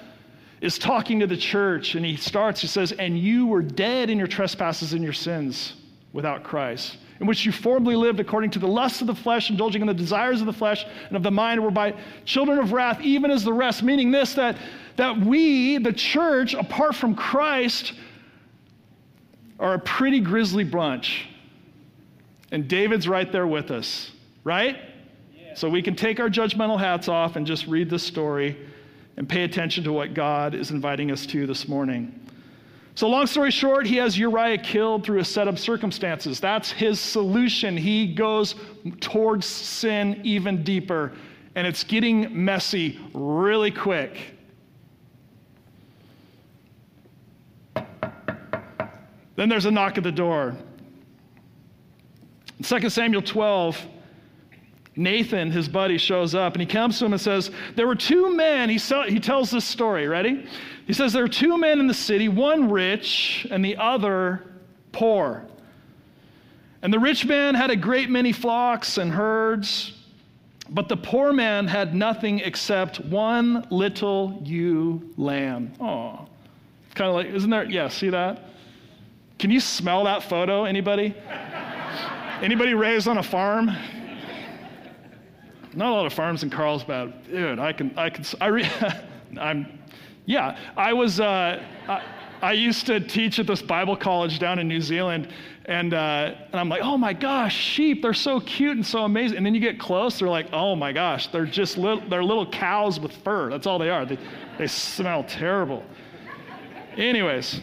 is 0.62 0.78
talking 0.78 1.20
to 1.20 1.28
the 1.28 1.36
church 1.36 1.96
and 1.96 2.06
he 2.06 2.16
starts, 2.16 2.62
he 2.62 2.68
says, 2.68 2.94
And 2.94 3.18
you 3.20 3.48
were 3.48 3.62
dead 3.62 4.10
in 4.10 4.18
your 4.18 4.28
trespasses 4.28 4.94
and 4.94 5.04
your 5.04 5.14
sins 5.14 5.74
without 6.14 6.44
Christ, 6.44 6.98
in 7.20 7.28
which 7.28 7.46
you 7.46 7.52
formerly 7.52 7.98
lived 7.98 8.22
according 8.22 8.52
to 8.52 8.60
the 8.60 8.68
lusts 8.68 9.02
of 9.02 9.08
the 9.08 9.16
flesh, 9.16 9.50
indulging 9.50 9.82
in 9.82 9.88
the 9.88 9.94
desires 9.94 10.40
of 10.40 10.46
the 10.46 10.54
flesh 10.54 10.86
and 11.08 11.18
of 11.18 11.24
the 11.24 11.32
mind, 11.32 11.62
were 11.62 11.72
by 11.72 11.94
children 12.24 12.60
of 12.60 12.72
wrath, 12.72 13.02
even 13.02 13.30
as 13.32 13.44
the 13.44 13.52
rest. 13.52 13.84
Meaning 13.84 14.12
this, 14.12 14.36
that, 14.36 14.58
that 14.96 15.20
we, 15.20 15.80
the 15.80 15.92
church, 15.92 16.54
apart 16.54 16.96
from 16.96 17.16
Christ, 17.16 17.94
are 19.60 19.74
a 19.74 19.80
pretty 19.80 20.20
grisly 20.20 20.64
bunch. 20.64 21.28
And 22.54 22.68
David's 22.68 23.08
right 23.08 23.30
there 23.32 23.48
with 23.48 23.72
us, 23.72 24.12
right? 24.44 24.78
Yeah. 25.36 25.56
So 25.56 25.68
we 25.68 25.82
can 25.82 25.96
take 25.96 26.20
our 26.20 26.30
judgmental 26.30 26.80
hats 26.80 27.08
off 27.08 27.36
and 27.36 27.48
just 27.48 27.66
read 27.66 27.90
this 27.90 28.04
story 28.04 28.56
and 29.18 29.28
pay 29.28 29.44
attention 29.44 29.84
to 29.86 29.92
what 29.92 30.14
God 30.14 30.54
is 30.54 30.70
inviting 30.70 31.10
us 31.10 31.26
to 31.26 31.48
this 31.48 31.68
morning. 31.68 32.20
So, 32.94 33.10
long 33.10 33.26
story 33.26 33.50
short, 33.50 33.88
he 33.88 33.96
has 33.96 34.20
Uriah 34.20 34.60
killed 34.60 35.04
through 35.04 35.18
a 35.18 35.26
set 35.26 35.48
of 35.48 35.60
circumstances. 35.60 36.40
That's 36.40 36.72
his 36.72 37.00
solution. 37.00 37.76
He 37.76 38.14
goes 38.14 38.54
towards 39.00 39.48
sin 39.48 40.22
even 40.24 40.64
deeper, 40.64 41.12
and 41.56 41.66
it's 41.66 41.84
getting 41.84 42.46
messy 42.46 43.00
really 43.16 43.72
quick. 43.72 44.36
Then 49.36 49.50
there's 49.50 49.66
a 49.66 49.72
knock 49.72 49.98
at 49.98 50.04
the 50.04 50.12
door. 50.12 50.56
In 52.60 52.64
2 52.64 52.90
Samuel 52.90 53.22
12, 53.22 53.88
Nathan, 54.96 55.52
his 55.52 55.68
buddy, 55.68 55.98
shows 55.98 56.36
up 56.36 56.54
and 56.54 56.62
he 56.62 56.68
comes 56.68 57.00
to 57.00 57.06
him 57.06 57.14
and 57.14 57.22
says, 57.22 57.50
There 57.76 57.88
were 57.88 57.96
two 57.96 58.36
men. 58.36 58.70
He, 58.70 58.78
he 58.78 59.20
tells 59.20 59.50
this 59.50 59.66
story. 59.66 60.08
Ready? 60.08 60.46
He 60.86 60.94
says, 60.94 61.14
There 61.14 61.24
are 61.24 61.30
two 61.30 61.58
men 61.58 61.80
in 61.80 61.88
the 61.88 61.94
city, 61.94 62.30
one 62.30 62.70
rich 62.70 63.48
and 63.50 63.64
the 63.64 63.78
other 63.78 64.44
poor. 64.92 65.46
And 66.82 66.94
the 66.94 67.00
rich 67.00 67.26
man 67.26 67.56
had 67.56 67.72
a 67.72 67.76
great 67.76 68.10
many 68.10 68.34
flocks 68.34 68.98
and 68.98 69.12
herds, 69.12 69.94
but 70.70 70.90
the 70.90 70.98
poor 70.98 71.32
man 71.32 71.66
had 71.66 71.96
nothing 71.96 72.40
except 72.40 73.00
one 73.00 73.66
little 73.70 74.42
ewe 74.44 75.14
lamb. 75.18 75.74
Oh, 75.80 76.28
kind 76.94 77.10
of 77.10 77.16
like, 77.16 77.28
isn't 77.28 77.50
there? 77.50 77.64
Yeah, 77.64 77.88
see 77.88 78.10
that? 78.10 78.50
Can 79.40 79.50
you 79.50 79.60
smell 79.60 80.04
that 80.04 80.24
photo? 80.24 80.66
Anybody? 80.66 81.16
Anybody 82.44 82.74
raised 82.74 83.08
on 83.08 83.20
a 83.20 83.24
farm? 83.24 83.68
Not 85.74 85.88
a 85.88 85.94
lot 85.94 86.06
of 86.06 86.12
farms 86.12 86.44
in 86.44 86.50
Carlsbad. 86.50 87.24
Dude, 87.24 87.58
I 87.58 87.72
can, 87.72 87.98
I 87.98 88.10
can, 88.10 88.26
I 88.42 88.48
re, 88.48 88.70
I'm, 89.40 89.80
yeah, 90.26 90.58
I 90.76 90.92
was, 90.92 91.22
uh, 91.22 91.64
I, 91.88 92.04
I, 92.42 92.52
used 92.52 92.86
to 92.88 93.00
teach 93.00 93.40
at 93.40 93.48
this 93.48 93.62
Bible 93.62 93.96
college 93.96 94.40
down 94.40 94.60
in 94.60 94.68
New 94.68 94.82
Zealand, 94.82 95.30
and, 95.68 95.94
uh, 95.94 96.36
and 96.52 96.56
I'm 96.56 96.68
like, 96.68 96.82
oh 96.84 96.98
my 96.98 97.14
gosh, 97.14 97.56
sheep, 97.56 98.02
they're 98.02 98.14
so 98.14 98.42
cute 98.42 98.76
and 98.76 98.86
so 98.86 99.06
amazing. 99.06 99.38
And 99.38 99.46
then 99.46 99.56
you 99.56 99.62
get 99.62 99.80
close, 99.80 100.20
they're 100.20 100.28
like, 100.28 100.48
oh 100.52 100.76
my 100.76 100.92
gosh, 100.92 101.28
they're 101.28 101.46
just 101.46 101.78
little, 101.78 102.04
they're 102.10 102.26
little 102.26 102.52
cows 102.52 103.00
with 103.00 103.14
fur. 103.24 103.52
That's 103.52 103.68
all 103.68 103.80
they 103.80 103.90
are. 103.90 104.06
They, 104.06 104.18
they 104.58 104.68
smell 104.68 105.24
terrible. 105.24 105.82
Anyways, 106.98 107.62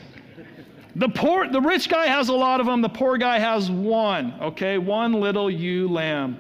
the 0.97 1.09
poor, 1.09 1.49
the 1.49 1.61
rich 1.61 1.89
guy 1.89 2.07
has 2.07 2.29
a 2.29 2.35
lot 2.35 2.61
of 2.61 2.67
them. 2.67 2.83
The 2.83 2.89
poor 2.89 3.17
guy 3.17 3.39
has 3.39 3.71
one, 3.71 4.35
okay? 4.41 4.79
One 4.79 5.13
little 5.13 5.51
ewe 5.51 5.89
lamb, 5.89 6.39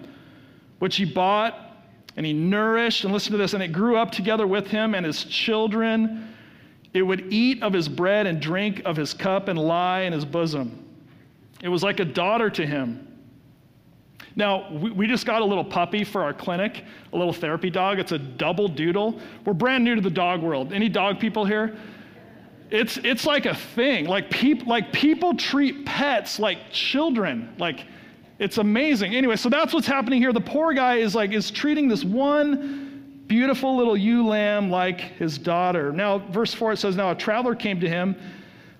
which 0.78 0.96
he 0.96 1.04
bought 1.04 1.70
and 2.16 2.26
he 2.26 2.32
nourished. 2.32 3.04
And 3.04 3.12
listen 3.12 3.32
to 3.32 3.38
this, 3.38 3.54
and 3.54 3.62
it 3.62 3.68
grew 3.68 3.96
up 3.96 4.10
together 4.10 4.46
with 4.46 4.66
him 4.66 4.94
and 4.94 5.06
his 5.06 5.24
children. 5.24 6.34
It 6.92 7.02
would 7.02 7.32
eat 7.32 7.62
of 7.62 7.72
his 7.72 7.88
bread 7.88 8.26
and 8.26 8.40
drink 8.40 8.82
of 8.84 8.96
his 8.96 9.14
cup 9.14 9.48
and 9.48 9.58
lie 9.58 10.00
in 10.00 10.12
his 10.12 10.24
bosom. 10.24 10.84
It 11.62 11.68
was 11.68 11.82
like 11.82 12.00
a 12.00 12.04
daughter 12.04 12.50
to 12.50 12.66
him. 12.66 13.06
Now, 14.36 14.70
we, 14.72 14.90
we 14.90 15.06
just 15.06 15.26
got 15.26 15.42
a 15.42 15.44
little 15.44 15.64
puppy 15.64 16.04
for 16.04 16.22
our 16.22 16.32
clinic, 16.32 16.84
a 17.12 17.16
little 17.16 17.32
therapy 17.32 17.70
dog. 17.70 17.98
It's 17.98 18.12
a 18.12 18.18
double 18.18 18.68
doodle. 18.68 19.20
We're 19.44 19.54
brand 19.54 19.84
new 19.84 19.94
to 19.94 20.00
the 20.00 20.10
dog 20.10 20.42
world. 20.42 20.72
Any 20.72 20.88
dog 20.88 21.20
people 21.20 21.44
here? 21.44 21.76
It's, 22.70 22.98
it's 22.98 23.26
like 23.26 23.46
a 23.46 23.54
thing. 23.54 24.06
Like, 24.06 24.30
peop, 24.30 24.66
like 24.66 24.92
people 24.92 25.36
treat 25.36 25.84
pets 25.84 26.38
like 26.38 26.70
children. 26.70 27.54
Like, 27.58 27.84
it's 28.38 28.58
amazing. 28.58 29.14
Anyway, 29.14 29.36
so 29.36 29.48
that's 29.48 29.74
what's 29.74 29.86
happening 29.86 30.20
here. 30.20 30.32
The 30.32 30.40
poor 30.40 30.72
guy 30.72 30.96
is 30.96 31.14
like, 31.14 31.32
is 31.32 31.50
treating 31.50 31.88
this 31.88 32.04
one 32.04 33.24
beautiful 33.26 33.76
little 33.76 33.96
ewe 33.96 34.26
lamb 34.26 34.70
like 34.70 35.00
his 35.00 35.36
daughter. 35.36 35.92
Now, 35.92 36.18
verse 36.18 36.54
4, 36.54 36.72
it 36.72 36.78
says, 36.78 36.96
Now 36.96 37.10
a 37.10 37.14
traveler 37.14 37.54
came 37.54 37.80
to 37.80 37.88
him, 37.88 38.16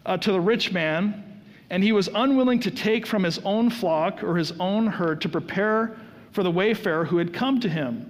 uh, 0.07 0.17
to 0.17 0.33
the 0.33 0.41
rich 0.41 0.73
man, 0.73 1.43
and 1.69 1.85
he 1.85 1.93
was 1.93 2.09
unwilling 2.15 2.59
to 2.61 2.71
take 2.71 3.07
from 3.07 3.23
his 3.23 3.39
own 3.41 3.71
flock 3.71 4.25
or 4.25 4.37
his 4.37 4.53
own 4.59 4.87
herd 4.87 5.21
to 5.21 5.29
prepare 5.29 5.97
for 6.33 6.43
the 6.43 6.51
wayfarer 6.51 7.05
who 7.05 7.17
had 7.19 7.33
come 7.33 7.61
to 7.61 7.69
him. 7.69 8.07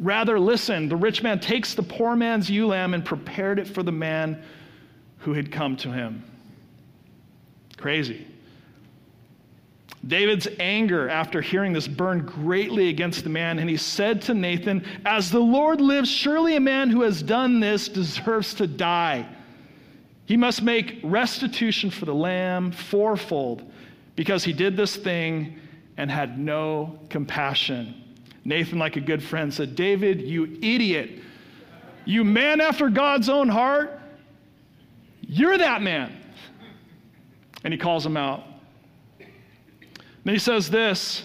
Rather, 0.00 0.38
listen, 0.40 0.88
the 0.88 0.96
rich 0.96 1.22
man 1.22 1.38
takes 1.38 1.74
the 1.74 1.82
poor 1.82 2.16
man's 2.16 2.50
ewe 2.50 2.66
lamb 2.66 2.92
and 2.92 3.04
prepared 3.04 3.58
it 3.58 3.68
for 3.68 3.82
the 3.82 3.92
man 3.92 4.42
who 5.22 5.32
had 5.32 5.50
come 5.50 5.76
to 5.78 5.90
him. 5.90 6.24
Crazy. 7.76 8.26
David's 10.06 10.48
anger 10.58 11.08
after 11.08 11.40
hearing 11.40 11.72
this 11.72 11.86
burned 11.86 12.26
greatly 12.26 12.88
against 12.88 13.22
the 13.22 13.30
man, 13.30 13.60
and 13.60 13.70
he 13.70 13.76
said 13.76 14.20
to 14.22 14.34
Nathan, 14.34 14.84
As 15.06 15.30
the 15.30 15.38
Lord 15.38 15.80
lives, 15.80 16.10
surely 16.10 16.56
a 16.56 16.60
man 16.60 16.90
who 16.90 17.02
has 17.02 17.22
done 17.22 17.60
this 17.60 17.88
deserves 17.88 18.54
to 18.54 18.66
die. 18.66 19.28
He 20.26 20.36
must 20.36 20.62
make 20.62 20.98
restitution 21.04 21.90
for 21.90 22.04
the 22.04 22.14
lamb 22.14 22.72
fourfold 22.72 23.70
because 24.16 24.42
he 24.42 24.52
did 24.52 24.76
this 24.76 24.96
thing 24.96 25.58
and 25.96 26.10
had 26.10 26.38
no 26.38 26.98
compassion. 27.08 27.94
Nathan, 28.44 28.78
like 28.80 28.96
a 28.96 29.00
good 29.00 29.22
friend, 29.22 29.54
said, 29.54 29.76
David, 29.76 30.20
you 30.20 30.58
idiot, 30.60 31.20
you 32.04 32.24
man 32.24 32.60
after 32.60 32.88
God's 32.88 33.28
own 33.28 33.48
heart, 33.48 34.00
you're 35.32 35.56
that 35.56 35.80
man. 35.80 36.12
And 37.64 37.72
he 37.72 37.78
calls 37.78 38.04
him 38.04 38.18
out. 38.18 38.44
Then 40.24 40.34
he 40.34 40.38
says 40.38 40.68
this 40.68 41.24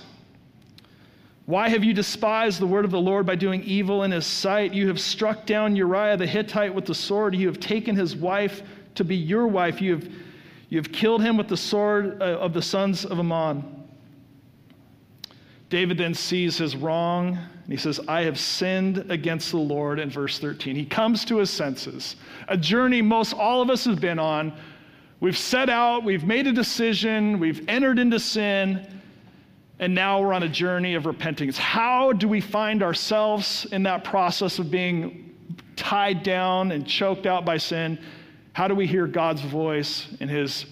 Why 1.45 1.67
have 1.67 1.83
you 1.83 1.93
despised 1.93 2.61
the 2.61 2.67
word 2.67 2.85
of 2.85 2.91
the 2.91 3.01
Lord 3.01 3.25
by 3.25 3.35
doing 3.35 3.61
evil 3.63 4.03
in 4.03 4.11
his 4.11 4.25
sight? 4.25 4.73
You 4.73 4.87
have 4.87 5.01
struck 5.01 5.45
down 5.45 5.75
Uriah 5.75 6.15
the 6.15 6.25
Hittite 6.25 6.73
with 6.73 6.85
the 6.85 6.95
sword. 6.95 7.35
You 7.35 7.47
have 7.47 7.59
taken 7.59 7.97
his 7.97 8.15
wife 8.15 8.61
to 8.95 9.03
be 9.03 9.17
your 9.17 9.45
wife. 9.45 9.81
You 9.81 9.97
have, 9.97 10.09
you 10.69 10.77
have 10.77 10.93
killed 10.93 11.21
him 11.21 11.35
with 11.35 11.49
the 11.49 11.57
sword 11.57 12.21
uh, 12.21 12.37
of 12.39 12.53
the 12.53 12.61
sons 12.61 13.03
of 13.03 13.19
Ammon. 13.19 13.76
David 15.69 15.97
then 15.97 16.13
sees 16.13 16.57
his 16.57 16.75
wrong 16.75 17.38
and 17.38 17.74
he 17.74 17.77
says, 17.77 18.00
I 18.07 18.21
have 18.24 18.39
sinned 18.39 19.12
against 19.12 19.51
the 19.51 19.57
Lord 19.57 20.00
in 20.00 20.09
verse 20.09 20.39
13. 20.39 20.75
He 20.75 20.86
comes 20.86 21.25
to 21.25 21.38
his 21.38 21.50
senses, 21.50 22.15
a 22.47 22.55
journey 22.55 23.01
most 23.01 23.33
all 23.33 23.62
of 23.62 23.69
us 23.69 23.83
have 23.86 24.00
been 24.00 24.19
on. 24.19 24.57
We've 25.19 25.38
set 25.38 25.69
out, 25.69 26.03
we've 26.03 26.24
made 26.24 26.47
a 26.47 26.53
decision, 26.53 27.39
we've 27.39 27.67
entered 27.67 28.00
into 28.00 28.19
sin, 28.19 28.88
and 29.79 29.93
now 29.93 30.21
we're 30.21 30.33
on 30.33 30.43
a 30.43 30.50
journey 30.50 30.95
of 30.95 31.05
repentance. 31.05 31.57
How 31.57 32.13
do 32.13 32.27
we 32.27 32.39
find 32.39 32.81
ourselves 32.81 33.67
in 33.71 33.83
that 33.83 34.03
process 34.03 34.59
of 34.59 34.71
being 34.71 35.36
tied 35.75 36.24
down 36.24 36.71
and 36.71 36.88
choked 36.88 37.25
out 37.25 37.45
by 37.45 37.57
sin? 37.57 38.00
How 38.53 38.67
do 38.67 38.75
we 38.75 38.88
hear 38.88 39.07
God's 39.07 39.41
voice 39.41 40.07
and 40.19 40.29
his 40.29 40.65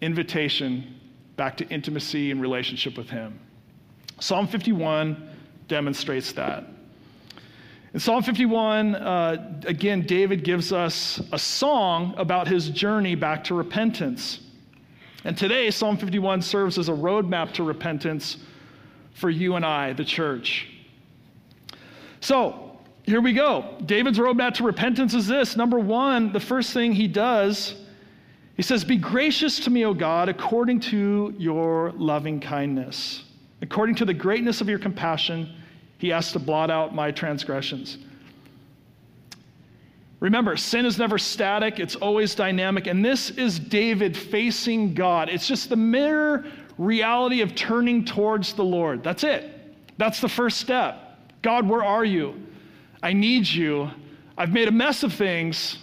invitation 0.00 0.99
back 1.40 1.56
to 1.56 1.66
intimacy 1.70 2.30
and 2.30 2.42
relationship 2.42 2.98
with 2.98 3.08
Him. 3.08 3.40
Psalm 4.18 4.46
51 4.46 5.26
demonstrates 5.68 6.32
that. 6.32 6.66
In 7.94 7.98
Psalm 7.98 8.22
51, 8.22 8.94
uh, 8.94 9.62
again, 9.64 10.02
David 10.02 10.44
gives 10.44 10.70
us 10.70 11.18
a 11.32 11.38
song 11.38 12.12
about 12.18 12.46
his 12.46 12.68
journey 12.68 13.14
back 13.14 13.42
to 13.44 13.54
repentance. 13.54 14.40
And 15.24 15.34
today, 15.34 15.70
Psalm 15.70 15.96
51 15.96 16.42
serves 16.42 16.76
as 16.76 16.90
a 16.90 16.92
roadmap 16.92 17.54
to 17.54 17.62
repentance 17.62 18.36
for 19.14 19.30
you 19.30 19.56
and 19.56 19.64
I, 19.64 19.94
the 19.94 20.04
church. 20.04 20.68
So, 22.20 22.78
here 23.04 23.22
we 23.22 23.32
go. 23.32 23.76
David's 23.86 24.18
roadmap 24.18 24.52
to 24.56 24.62
repentance 24.62 25.14
is 25.14 25.26
this. 25.26 25.56
Number 25.56 25.78
one, 25.78 26.34
the 26.34 26.40
first 26.40 26.74
thing 26.74 26.92
he 26.92 27.08
does 27.08 27.79
he 28.60 28.62
says, 28.62 28.84
Be 28.84 28.98
gracious 28.98 29.58
to 29.60 29.70
me, 29.70 29.86
O 29.86 29.94
God, 29.94 30.28
according 30.28 30.80
to 30.80 31.34
your 31.38 31.92
loving 31.92 32.40
kindness. 32.40 33.24
According 33.62 33.94
to 33.94 34.04
the 34.04 34.12
greatness 34.12 34.60
of 34.60 34.68
your 34.68 34.78
compassion, 34.78 35.56
he 35.96 36.12
asks 36.12 36.34
to 36.34 36.38
blot 36.38 36.70
out 36.70 36.94
my 36.94 37.10
transgressions. 37.10 37.96
Remember, 40.20 40.58
sin 40.58 40.84
is 40.84 40.98
never 40.98 41.16
static, 41.16 41.80
it's 41.80 41.96
always 41.96 42.34
dynamic. 42.34 42.86
And 42.86 43.02
this 43.02 43.30
is 43.30 43.58
David 43.58 44.14
facing 44.14 44.92
God. 44.92 45.30
It's 45.30 45.48
just 45.48 45.70
the 45.70 45.76
mirror 45.76 46.44
reality 46.76 47.40
of 47.40 47.54
turning 47.54 48.04
towards 48.04 48.52
the 48.52 48.62
Lord. 48.62 49.02
That's 49.02 49.24
it. 49.24 49.74
That's 49.96 50.20
the 50.20 50.28
first 50.28 50.58
step. 50.58 51.18
God, 51.40 51.66
where 51.66 51.82
are 51.82 52.04
you? 52.04 52.34
I 53.02 53.14
need 53.14 53.48
you. 53.48 53.90
I've 54.36 54.52
made 54.52 54.68
a 54.68 54.70
mess 54.70 55.02
of 55.02 55.14
things, 55.14 55.78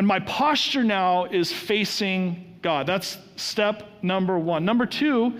and 0.00 0.06
my 0.06 0.18
posture 0.20 0.82
now 0.82 1.26
is 1.26 1.52
facing 1.52 2.56
God. 2.62 2.86
That's 2.86 3.18
step 3.36 3.86
number 4.00 4.38
one. 4.38 4.64
Number 4.64 4.86
two, 4.86 5.38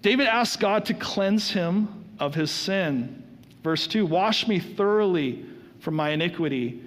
David 0.00 0.26
asks 0.26 0.56
God 0.56 0.84
to 0.86 0.94
cleanse 0.94 1.52
him 1.52 2.04
of 2.18 2.34
his 2.34 2.50
sin. 2.50 3.22
Verse 3.62 3.86
2 3.86 4.04
Wash 4.04 4.48
me 4.48 4.58
thoroughly 4.58 5.46
from 5.78 5.94
my 5.94 6.10
iniquity 6.10 6.82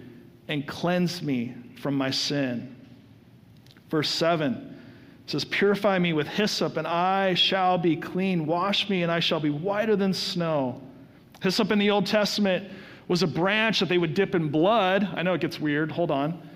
and 0.50 0.67
cleanse 0.67 1.22
me 1.22 1.55
from 1.81 1.95
my 1.95 2.12
sin. 2.12 2.75
Verse 3.89 4.10
7 4.10 4.77
says, 5.25 5.45
Purify 5.45 5.98
me 5.98 6.12
with 6.12 6.27
hyssop, 6.27 6.75
and 6.75 6.86
I 6.86 7.34
shall 7.34 7.77
be 7.77 7.95
clean. 7.95 8.45
Wash 8.45 8.89
me, 8.89 9.03
and 9.03 9.12
I 9.12 9.22
shall 9.22 9.39
be 9.39 9.51
whiter 9.51 9.95
than 9.95 10.13
snow. 10.13 10.81
Hyssop 11.41 11.72
in 11.72 11.79
the 11.79 11.91
Old 11.91 12.07
Testament 12.07 12.69
was 13.07 13.24
a 13.24 13.27
branch 13.27 13.79
that 13.79 13.88
they 13.88 13.98
would 13.98 14.15
dip 14.15 14.36
in 14.36 14.50
blood. 14.50 15.07
I 15.15 15.24
know 15.24 15.34
it 15.34 15.39
gets 15.39 15.62
weird, 15.62 15.93
hold 15.93 16.12
on. 16.12 16.50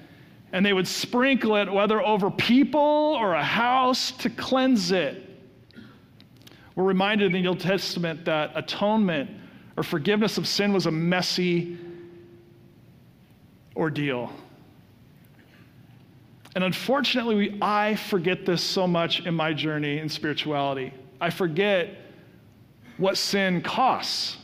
And 0.51 0.65
they 0.65 0.73
would 0.73 0.87
sprinkle 0.87 1.55
it, 1.57 1.71
whether 1.71 2.01
over 2.01 2.31
people 2.31 2.79
or 3.19 3.35
a 3.35 3.43
house, 3.43 4.11
to 4.11 4.29
cleanse 4.29 4.91
it. 4.91 5.29
We're 6.75 6.85
reminded 6.85 7.35
in 7.35 7.43
the 7.43 7.47
Old 7.47 7.59
Testament 7.59 8.25
that 8.25 8.51
atonement 8.55 9.29
or 9.77 9.83
forgiveness 9.83 10.37
of 10.37 10.47
sin 10.47 10.73
was 10.73 10.85
a 10.85 10.91
messy 10.91 11.77
ordeal. 13.75 14.31
And 16.55 16.63
unfortunately, 16.63 17.35
we, 17.35 17.57
I 17.61 17.95
forget 17.95 18.45
this 18.45 18.63
so 18.63 18.87
much 18.87 19.25
in 19.25 19.33
my 19.33 19.53
journey 19.53 19.99
in 19.99 20.09
spirituality. 20.09 20.93
I 21.21 21.29
forget 21.29 21.95
what 22.97 23.17
sin 23.17 23.61
costs. 23.61 24.37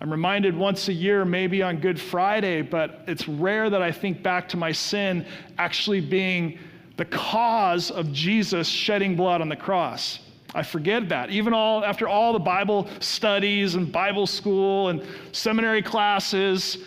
I'm 0.00 0.10
reminded 0.10 0.56
once 0.56 0.88
a 0.88 0.92
year, 0.92 1.24
maybe 1.24 1.60
on 1.62 1.78
Good 1.78 2.00
Friday, 2.00 2.62
but 2.62 3.02
it's 3.08 3.26
rare 3.26 3.68
that 3.68 3.82
I 3.82 3.90
think 3.90 4.22
back 4.22 4.48
to 4.50 4.56
my 4.56 4.70
sin 4.70 5.26
actually 5.58 6.00
being 6.00 6.58
the 6.96 7.04
cause 7.04 7.90
of 7.90 8.12
Jesus 8.12 8.68
shedding 8.68 9.16
blood 9.16 9.40
on 9.40 9.48
the 9.48 9.56
cross. 9.56 10.20
I 10.54 10.62
forget 10.62 11.08
that. 11.08 11.30
Even 11.30 11.52
all 11.52 11.84
after 11.84 12.08
all 12.08 12.32
the 12.32 12.38
Bible 12.38 12.88
studies 13.00 13.74
and 13.74 13.90
Bible 13.90 14.26
school 14.26 14.88
and 14.88 15.04
seminary 15.32 15.82
classes, 15.82 16.78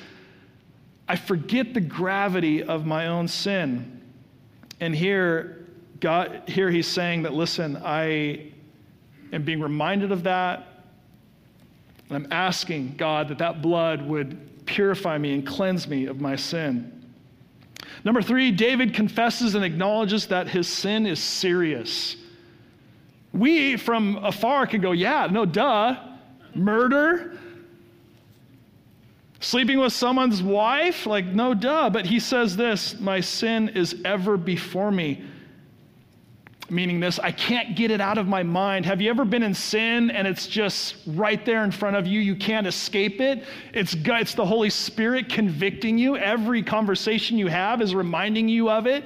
I 1.07 1.15
forget 1.15 1.73
the 1.73 1.81
gravity 1.81 2.63
of 2.63 2.85
my 2.85 3.07
own 3.07 3.27
sin. 3.27 4.01
And 4.79 4.95
here, 4.95 5.67
God, 5.99 6.43
here 6.47 6.71
he's 6.71 6.87
saying 6.87 7.23
that, 7.23 7.33
listen, 7.33 7.77
I 7.77 8.51
am 9.31 9.43
being 9.43 9.59
reminded 9.59 10.11
of 10.11 10.23
that. 10.23 10.67
And 12.11 12.25
I'm 12.25 12.31
asking 12.31 12.95
God 12.97 13.29
that 13.29 13.37
that 13.37 13.61
blood 13.61 14.05
would 14.05 14.65
purify 14.65 15.17
me 15.17 15.33
and 15.33 15.47
cleanse 15.47 15.87
me 15.87 16.07
of 16.07 16.19
my 16.19 16.35
sin. 16.35 17.05
Number 18.03 18.21
three, 18.21 18.51
David 18.51 18.93
confesses 18.93 19.55
and 19.55 19.63
acknowledges 19.63 20.27
that 20.27 20.47
his 20.47 20.67
sin 20.67 21.05
is 21.05 21.19
serious. 21.19 22.17
We 23.33 23.77
from 23.77 24.17
afar 24.17 24.67
can 24.67 24.81
go, 24.81 24.91
yeah, 24.91 25.27
no, 25.31 25.45
duh. 25.45 25.95
Murder, 26.53 27.39
Sleeping 29.41 29.79
with 29.79 29.91
someone's 29.91 30.43
wife? 30.43 31.07
Like, 31.07 31.25
no, 31.25 31.55
duh. 31.55 31.89
But 31.89 32.05
he 32.05 32.19
says 32.19 32.55
this 32.55 32.99
My 32.99 33.19
sin 33.19 33.69
is 33.69 33.95
ever 34.05 34.37
before 34.37 34.91
me. 34.91 35.23
Meaning 36.71 36.99
this, 36.99 37.19
I 37.19 37.31
can't 37.31 37.75
get 37.75 37.91
it 37.91 38.01
out 38.01 38.17
of 38.17 38.27
my 38.27 38.41
mind. 38.43 38.85
Have 38.85 39.01
you 39.01 39.09
ever 39.09 39.25
been 39.25 39.43
in 39.43 39.53
sin 39.53 40.09
and 40.09 40.27
it's 40.27 40.47
just 40.47 40.95
right 41.05 41.45
there 41.45 41.63
in 41.63 41.71
front 41.71 41.97
of 41.97 42.07
you? 42.07 42.19
You 42.19 42.35
can't 42.35 42.65
escape 42.65 43.19
it. 43.19 43.43
It's, 43.73 43.93
it's 43.93 44.33
the 44.33 44.45
Holy 44.45 44.69
Spirit 44.69 45.29
convicting 45.29 45.97
you. 45.97 46.17
Every 46.17 46.63
conversation 46.63 47.37
you 47.37 47.47
have 47.47 47.81
is 47.81 47.93
reminding 47.93 48.47
you 48.47 48.69
of 48.69 48.87
it. 48.87 49.03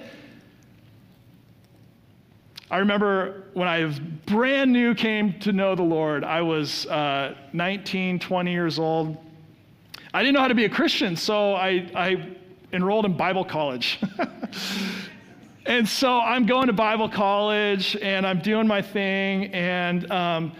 I 2.69 2.77
remember 2.77 3.43
when 3.53 3.67
I 3.67 3.85
brand 4.25 4.71
new, 4.71 4.95
came 4.95 5.39
to 5.39 5.51
know 5.51 5.75
the 5.75 5.83
Lord. 5.83 6.23
I 6.23 6.41
was 6.41 6.85
uh, 6.85 7.35
19, 7.51 8.19
20 8.19 8.51
years 8.51 8.79
old 8.79 9.17
I 10.15 10.23
didn't 10.23 10.35
know 10.35 10.39
how 10.39 10.47
to 10.47 10.55
be 10.55 10.63
a 10.63 10.69
Christian, 10.69 11.17
so 11.17 11.55
I, 11.55 11.91
I 11.93 12.25
enrolled 12.71 13.03
in 13.03 13.17
Bible 13.17 13.43
college. 13.43 13.99
and 15.65 15.87
so 15.87 16.19
I'm 16.19 16.45
going 16.45 16.67
to 16.67 16.73
Bible 16.73 17.09
college 17.09 17.97
and 17.99 18.27
I'm 18.27 18.39
doing 18.39 18.67
my 18.67 18.83
thing. 18.83 19.45
And 19.45 20.11
um, 20.11 20.51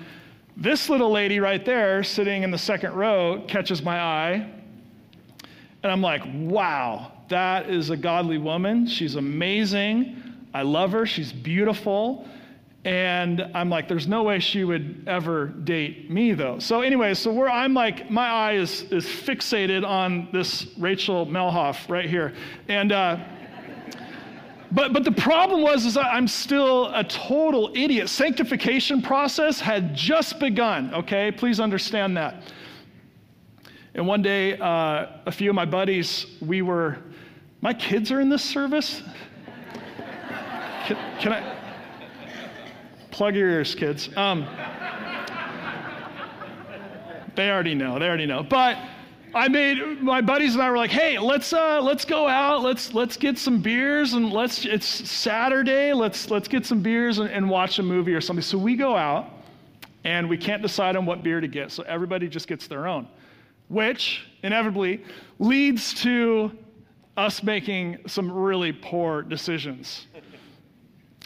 this 0.58 0.90
little 0.90 1.12
lady 1.12 1.40
right 1.40 1.64
there, 1.64 2.02
sitting 2.04 2.42
in 2.42 2.50
the 2.50 2.58
second 2.58 2.94
row, 2.94 3.44
catches 3.48 3.84
my 3.84 4.00
eye. 4.00 4.50
And 5.84 5.92
I'm 5.92 6.02
like, 6.02 6.24
wow, 6.26 7.12
that 7.30 7.70
is 7.70 7.92
a 7.92 7.98
godly 7.98 8.40
woman. 8.40 8.88
She's 8.88 9.16
amazing. 9.16 10.22
I 10.56 10.64
love 10.64 10.92
her. 10.94 11.06
She's 11.06 11.32
beautiful. 11.32 12.28
And 12.84 13.42
I'm 13.54 13.70
like, 13.70 13.88
there's 13.88 14.08
no 14.08 14.24
way 14.24 14.40
she 14.40 14.64
would 14.64 15.04
ever 15.08 15.48
date 15.48 16.10
me, 16.10 16.34
though. 16.34 16.58
So, 16.60 16.82
anyway, 16.82 17.14
so 17.16 17.32
where 17.32 17.50
I'm 17.50 17.74
like, 17.74 18.10
my 18.10 18.28
eye 18.28 18.54
is, 18.54 18.84
is 18.92 19.06
fixated 19.06 19.86
on 19.86 20.30
this 20.32 20.68
Rachel 20.78 21.28
Melhoff 21.28 21.90
right 21.90 22.10
here. 22.10 22.34
And, 22.68 22.92
uh, 22.92 23.18
but, 24.76 24.94
but 24.94 25.04
the 25.04 25.12
problem 25.12 25.62
was 25.62 25.86
is 25.86 25.98
I'm 25.98 26.28
still 26.28 26.94
a 26.94 27.04
total 27.04 27.72
idiot. 27.74 28.10
Sanctification 28.10 29.02
process 29.02 29.60
had 29.60 29.96
just 29.96 30.40
begun, 30.40 30.94
okay? 30.94 31.32
Please 31.32 31.60
understand 31.60 32.18
that. 32.18 32.44
And 33.94 34.06
one 34.06 34.22
day, 34.22 34.58
uh, 34.58 35.08
a 35.26 35.32
few 35.32 35.50
of 35.50 35.56
my 35.56 35.64
buddies, 35.64 36.26
we 36.42 36.62
were, 36.62 36.98
my 37.62 37.74
kids 37.74 38.12
are 38.12 38.20
in 38.20 38.28
this 38.28 38.44
service? 38.44 39.02
Can, 40.86 40.98
can 41.20 41.34
I? 41.34 41.56
Plug 43.12 43.34
your 43.34 43.50
ears, 43.50 43.74
kids. 43.74 44.10
Um, 44.18 44.46
they 47.36 47.50
already 47.50 47.74
know. 47.74 47.98
They 47.98 48.08
already 48.08 48.26
know. 48.26 48.44
But 48.44 48.78
I 49.36 49.50
made 49.50 50.02
my 50.02 50.22
buddies 50.22 50.54
and 50.54 50.64
I 50.64 50.72
were 50.72 50.78
like, 50.78 50.92
"Hey, 50.92 51.20
let's 51.20 51.52
uh, 51.52 51.82
let's 51.82 52.06
go 52.06 52.26
out. 52.26 52.64
Let's 52.64 52.94
let's 52.94 53.18
get 53.18 53.38
some 53.38 53.62
beers 53.62 54.14
and 54.14 54.32
let's. 54.32 54.64
It's 54.64 54.86
Saturday. 54.86 55.92
Let's 55.92 56.30
let's 56.32 56.48
get 56.48 56.66
some 56.66 56.82
beers 56.82 57.20
and, 57.20 57.30
and 57.30 57.50
watch 57.50 57.78
a 57.80 57.84
movie 57.84 58.14
or 58.14 58.22
something." 58.22 58.42
So 58.42 58.58
we 58.58 58.78
go 58.78 58.96
out, 58.96 59.30
and 60.06 60.30
we 60.30 60.38
can't 60.38 60.62
decide 60.62 60.96
on 60.96 61.06
what 61.06 61.22
beer 61.22 61.42
to 61.42 61.50
get. 61.50 61.74
So 61.74 61.84
everybody 61.84 62.30
just 62.30 62.48
gets 62.48 62.68
their 62.68 62.88
own, 62.88 63.10
which 63.68 64.26
inevitably 64.42 65.04
leads 65.40 65.94
to 66.04 66.52
us 67.18 67.44
making 67.44 67.98
some 68.08 68.32
really 68.32 68.72
poor 68.72 69.22
decisions 69.22 70.08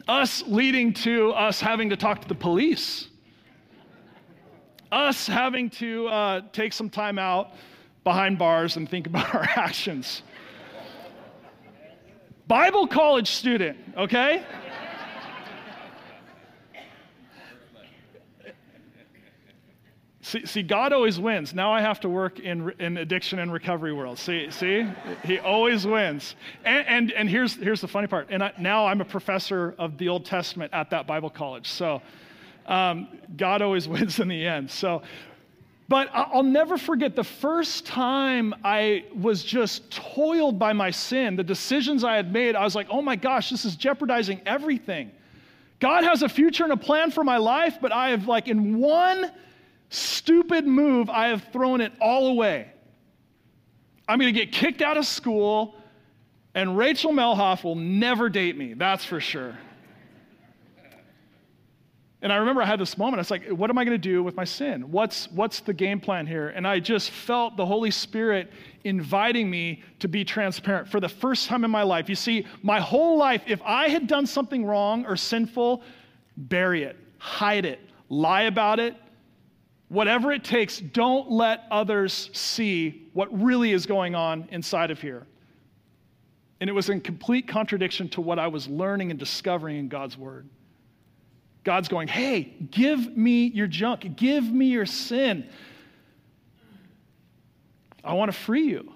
us 0.08 0.42
leading 0.48 0.92
to 0.92 1.32
us 1.34 1.62
having 1.62 1.88
to 1.92 1.96
talk 1.96 2.20
to 2.20 2.28
the 2.28 2.34
police, 2.34 3.10
us 4.92 5.28
having 5.28 5.70
to 5.70 6.08
uh, 6.08 6.42
take 6.52 6.74
some 6.74 6.90
time 6.90 7.20
out 7.20 7.52
behind 8.10 8.40
bars 8.40 8.76
and 8.76 8.90
think 8.90 9.06
about 9.06 9.36
our 9.36 9.48
actions. 9.56 10.24
Bible 12.48 12.88
college 12.88 13.30
student, 13.30 13.78
okay? 13.96 14.44
See, 20.22 20.44
see, 20.48 20.64
God 20.64 20.92
always 20.92 21.20
wins. 21.20 21.54
Now 21.54 21.72
I 21.72 21.82
have 21.82 22.00
to 22.00 22.10
work 22.10 22.40
in, 22.40 22.72
in 22.80 22.98
addiction 22.98 23.38
and 23.38 23.54
recovery 23.54 23.94
world. 23.94 24.18
See, 24.18 24.50
see, 24.50 24.88
He 25.24 25.38
always 25.38 25.86
wins. 25.86 26.36
And, 26.66 26.88
and, 26.88 27.12
and 27.12 27.30
here's, 27.30 27.54
here's 27.58 27.82
the 27.82 27.88
funny 27.88 28.08
part. 28.08 28.30
And 28.32 28.44
I, 28.44 28.54
now 28.58 28.88
I'm 28.88 29.02
a 29.02 29.06
professor 29.06 29.76
of 29.78 30.00
the 30.00 30.10
Old 30.10 30.26
Testament 30.26 30.74
at 30.74 30.90
that 30.90 31.06
Bible 31.06 31.30
college. 31.30 31.68
So 31.68 32.02
um, 32.66 33.20
God 33.38 33.62
always 33.62 33.88
wins 33.94 34.20
in 34.20 34.28
the 34.28 34.48
end. 34.48 34.72
So, 34.72 35.04
but 35.90 36.08
I'll 36.14 36.44
never 36.44 36.78
forget 36.78 37.16
the 37.16 37.24
first 37.24 37.88
time 37.88 38.54
I 38.64 39.06
was 39.20 39.44
just 39.44 39.90
toiled 39.90 40.60
by 40.60 40.72
my 40.72 40.92
sin, 40.92 41.36
the 41.36 41.44
decisions 41.44 42.04
I 42.04 42.16
had 42.16 42.32
made. 42.32 42.56
I 42.56 42.64
was 42.64 42.76
like, 42.76 42.88
oh 42.92 43.02
my 43.02 43.16
gosh, 43.16 43.50
this 43.50 43.66
is 43.66 43.76
jeopardizing 43.76 44.40
everything. 44.46 45.10
God 45.80 46.04
has 46.04 46.22
a 46.22 46.30
future 46.30 46.64
and 46.64 46.74
a 46.74 46.78
plan 46.78 47.10
for 47.10 47.24
my 47.24 47.38
life, 47.38 47.80
but 47.82 47.92
I 47.92 48.10
have, 48.10 48.28
like, 48.28 48.48
in 48.48 48.78
one 48.78 49.32
stupid 49.90 50.68
move, 50.68 51.10
I 51.10 51.30
have 51.30 51.46
thrown 51.52 51.82
it 51.82 51.92
all 52.00 52.28
away. 52.28 52.72
I'm 54.08 54.20
going 54.20 54.32
to 54.32 54.40
get 54.40 54.52
kicked 54.52 54.84
out 54.84 54.98
of 54.98 55.08
school, 55.08 55.74
and 56.54 56.78
Rachel 56.78 57.12
Melhoff 57.12 57.64
will 57.64 57.76
never 57.76 58.30
date 58.30 58.56
me, 58.56 58.76
that's 58.76 59.06
for 59.06 59.20
sure. 59.20 59.58
And 62.22 62.34
I 62.34 62.36
remember 62.36 62.62
I 62.62 62.66
had 62.66 62.80
this 62.80 62.98
moment. 62.98 63.16
I 63.16 63.22
was 63.22 63.32
like, 63.32 63.48
what 63.48 63.70
am 63.70 63.78
I 63.78 63.86
going 63.86 63.96
to 63.96 64.10
do 64.10 64.22
with 64.22 64.36
my 64.36 64.44
sin? 64.44 64.92
What's, 64.92 65.32
what's 65.32 65.62
the 65.62 65.74
game 65.74 66.02
plan 66.02 66.28
here? 66.28 66.50
And 66.50 66.68
I 66.68 66.80
just 66.82 67.12
felt 67.12 67.56
the 67.56 67.66
Holy 67.66 67.92
Spirit 67.92 68.52
inviting 68.84 69.50
me 69.50 69.84
to 70.00 70.10
be 70.10 70.26
transparent 70.26 70.90
for 70.90 71.00
the 71.00 71.08
first 71.08 71.48
time 71.48 71.64
in 71.64 71.72
my 71.72 71.84
life. 71.84 72.10
You 72.10 72.16
see, 72.16 72.46
my 72.62 72.80
whole 72.80 73.18
life, 73.18 73.44
if 73.48 73.62
I 73.64 73.88
had 73.88 74.08
done 74.08 74.26
something 74.26 74.66
wrong 74.66 75.06
or 75.06 75.16
sinful, 75.16 75.82
bury 76.36 76.84
it, 76.84 76.98
hide 77.20 77.64
it, 77.64 77.80
lie 78.10 78.44
about 78.44 78.82
it, 78.82 78.96
whatever 79.88 80.34
it 80.34 80.44
takes, 80.44 80.80
don't 80.80 81.32
let 81.32 81.64
others 81.72 82.30
see 82.34 83.10
what 83.14 83.30
really 83.42 83.72
is 83.72 83.86
going 83.86 84.14
on 84.14 84.48
inside 84.52 84.92
of 84.92 85.00
here. 85.00 85.26
And 86.60 86.70
it 86.70 86.74
was 86.74 86.90
in 86.90 87.00
complete 87.00 87.48
contradiction 87.48 88.10
to 88.10 88.22
what 88.22 88.40
I 88.40 88.48
was 88.48 88.68
learning 88.68 89.10
and 89.10 89.20
discovering 89.20 89.78
in 89.78 89.88
God's 89.88 90.18
Word. 90.18 90.50
God's 91.64 91.88
going, 91.88 92.08
hey, 92.08 92.54
give 92.72 93.16
me 93.16 93.48
your 93.48 93.68
junk, 93.68 94.16
give 94.16 94.44
me 94.44 94.68
your 94.68 94.86
sin. 94.86 95.48
I 98.04 98.14
want 98.14 98.32
to 98.32 98.38
free 98.38 98.68
you. 98.68 98.94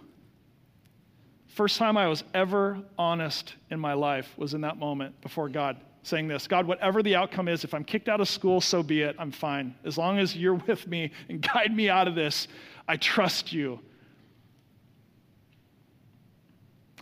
First 1.49 1.77
time 1.77 1.97
I 1.97 2.07
was 2.07 2.23
ever 2.33 2.79
honest 2.97 3.53
in 3.69 3.79
my 3.79 3.93
life 3.93 4.27
was 4.37 4.53
in 4.53 4.61
that 4.61 4.77
moment 4.77 5.19
before 5.21 5.49
God, 5.49 5.77
saying 6.01 6.27
this 6.27 6.47
God, 6.47 6.65
whatever 6.65 7.03
the 7.03 7.15
outcome 7.15 7.47
is, 7.47 7.63
if 7.63 7.73
I'm 7.73 7.83
kicked 7.83 8.09
out 8.09 8.21
of 8.21 8.27
school, 8.27 8.59
so 8.59 8.81
be 8.81 9.01
it. 9.01 9.15
I'm 9.19 9.31
fine. 9.31 9.75
As 9.83 9.97
long 9.97 10.17
as 10.17 10.35
you're 10.35 10.55
with 10.67 10.87
me 10.87 11.11
and 11.29 11.41
guide 11.41 11.75
me 11.75 11.89
out 11.89 12.07
of 12.07 12.15
this, 12.15 12.47
I 12.87 12.97
trust 12.97 13.53
you. 13.53 13.79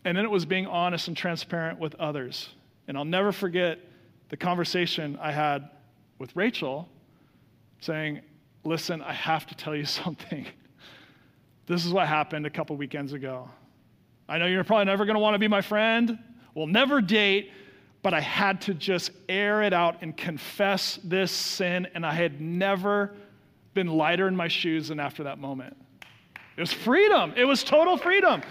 And 0.03 0.17
then 0.17 0.25
it 0.25 0.31
was 0.31 0.45
being 0.45 0.65
honest 0.65 1.07
and 1.07 1.15
transparent 1.15 1.79
with 1.79 1.93
others. 1.95 2.49
And 2.87 2.97
I'll 2.97 3.05
never 3.05 3.31
forget 3.31 3.79
the 4.31 4.37
conversation 4.37 5.19
I 5.21 5.31
had 5.33 5.69
with 6.17 6.33
Rachel 6.35 6.87
saying, 7.81 8.21
Listen, 8.63 9.01
I 9.01 9.11
have 9.11 9.45
to 9.47 9.55
tell 9.55 9.75
you 9.75 9.85
something. 10.03 10.47
This 11.67 11.85
is 11.85 11.93
what 11.93 12.07
happened 12.07 12.45
a 12.45 12.49
couple 12.49 12.75
weekends 12.75 13.13
ago. 13.13 13.49
I 14.27 14.37
know 14.37 14.45
you're 14.45 14.63
probably 14.63 14.85
never 14.85 15.05
going 15.05 15.15
to 15.15 15.19
want 15.19 15.35
to 15.35 15.39
be 15.39 15.47
my 15.47 15.61
friend. 15.61 16.17
We'll 16.55 16.67
never 16.67 17.01
date, 17.01 17.51
but 18.03 18.13
I 18.13 18.21
had 18.21 18.61
to 18.61 18.73
just 18.73 19.11
air 19.27 19.63
it 19.63 19.73
out 19.73 19.97
and 20.01 20.15
confess 20.15 20.99
this 21.03 21.31
sin, 21.31 21.87
and 21.93 22.05
I 22.05 22.13
had 22.13 22.39
never 22.39 23.13
been 23.73 23.87
lighter 23.87 24.27
in 24.27 24.35
my 24.35 24.47
shoes 24.47 24.87
than 24.87 24.99
after 24.99 25.23
that 25.23 25.39
moment. 25.39 25.75
It 26.55 26.61
was 26.61 26.71
freedom, 26.71 27.33
it 27.35 27.45
was 27.45 27.63
total 27.63 27.97
freedom. 27.97 28.41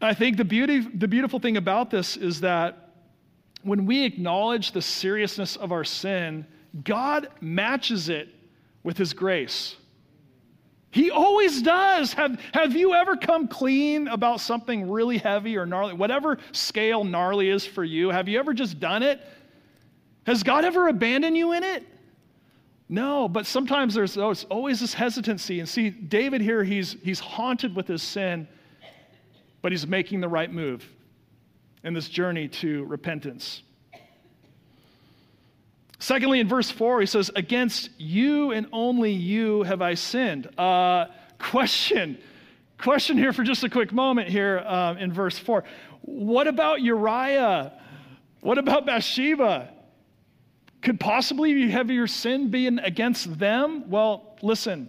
I 0.00 0.14
think 0.14 0.36
the, 0.36 0.44
beauty, 0.44 0.80
the 0.80 1.08
beautiful 1.08 1.38
thing 1.38 1.56
about 1.56 1.90
this 1.90 2.16
is 2.16 2.40
that 2.40 2.90
when 3.62 3.86
we 3.86 4.04
acknowledge 4.04 4.72
the 4.72 4.82
seriousness 4.82 5.56
of 5.56 5.72
our 5.72 5.84
sin, 5.84 6.46
God 6.84 7.28
matches 7.40 8.08
it 8.08 8.28
with 8.82 8.98
His 8.98 9.12
grace. 9.12 9.76
He 10.90 11.10
always 11.10 11.62
does. 11.62 12.12
Have, 12.12 12.40
have 12.52 12.74
you 12.74 12.94
ever 12.94 13.16
come 13.16 13.48
clean 13.48 14.08
about 14.08 14.40
something 14.40 14.90
really 14.90 15.18
heavy 15.18 15.56
or 15.56 15.66
gnarly? 15.66 15.94
Whatever 15.94 16.38
scale 16.52 17.04
gnarly 17.04 17.48
is 17.50 17.66
for 17.66 17.84
you, 17.84 18.10
have 18.10 18.28
you 18.28 18.38
ever 18.38 18.54
just 18.54 18.78
done 18.78 19.02
it? 19.02 19.20
Has 20.26 20.42
God 20.42 20.64
ever 20.64 20.88
abandoned 20.88 21.36
you 21.36 21.52
in 21.52 21.64
it? 21.64 21.84
No, 22.88 23.28
but 23.28 23.46
sometimes 23.46 23.94
there's 23.94 24.16
oh, 24.16 24.34
always 24.48 24.80
this 24.80 24.94
hesitancy. 24.94 25.60
And 25.60 25.68
see, 25.68 25.90
David 25.90 26.40
here, 26.40 26.62
he's, 26.62 26.96
he's 27.02 27.18
haunted 27.18 27.74
with 27.74 27.88
his 27.88 28.02
sin 28.02 28.46
but 29.66 29.72
he's 29.72 29.84
making 29.84 30.20
the 30.20 30.28
right 30.28 30.52
move 30.52 30.88
in 31.82 31.92
this 31.92 32.08
journey 32.08 32.46
to 32.46 32.84
repentance. 32.84 33.64
Secondly, 35.98 36.38
in 36.38 36.46
verse 36.46 36.70
4, 36.70 37.00
he 37.00 37.06
says, 37.06 37.32
Against 37.34 37.90
you 37.98 38.52
and 38.52 38.68
only 38.72 39.10
you 39.10 39.64
have 39.64 39.82
I 39.82 39.94
sinned. 39.94 40.56
Uh, 40.56 41.06
question. 41.40 42.16
Question 42.78 43.18
here 43.18 43.32
for 43.32 43.42
just 43.42 43.64
a 43.64 43.68
quick 43.68 43.92
moment 43.92 44.28
here 44.28 44.62
uh, 44.64 44.94
in 45.00 45.12
verse 45.12 45.36
4. 45.36 45.64
What 46.02 46.46
about 46.46 46.80
Uriah? 46.80 47.72
What 48.42 48.58
about 48.58 48.86
Bathsheba? 48.86 49.72
Could 50.80 51.00
possibly 51.00 51.70
have 51.70 51.90
your 51.90 52.06
sin 52.06 52.52
be 52.52 52.68
against 52.68 53.36
them? 53.36 53.90
Well, 53.90 54.36
listen, 54.42 54.88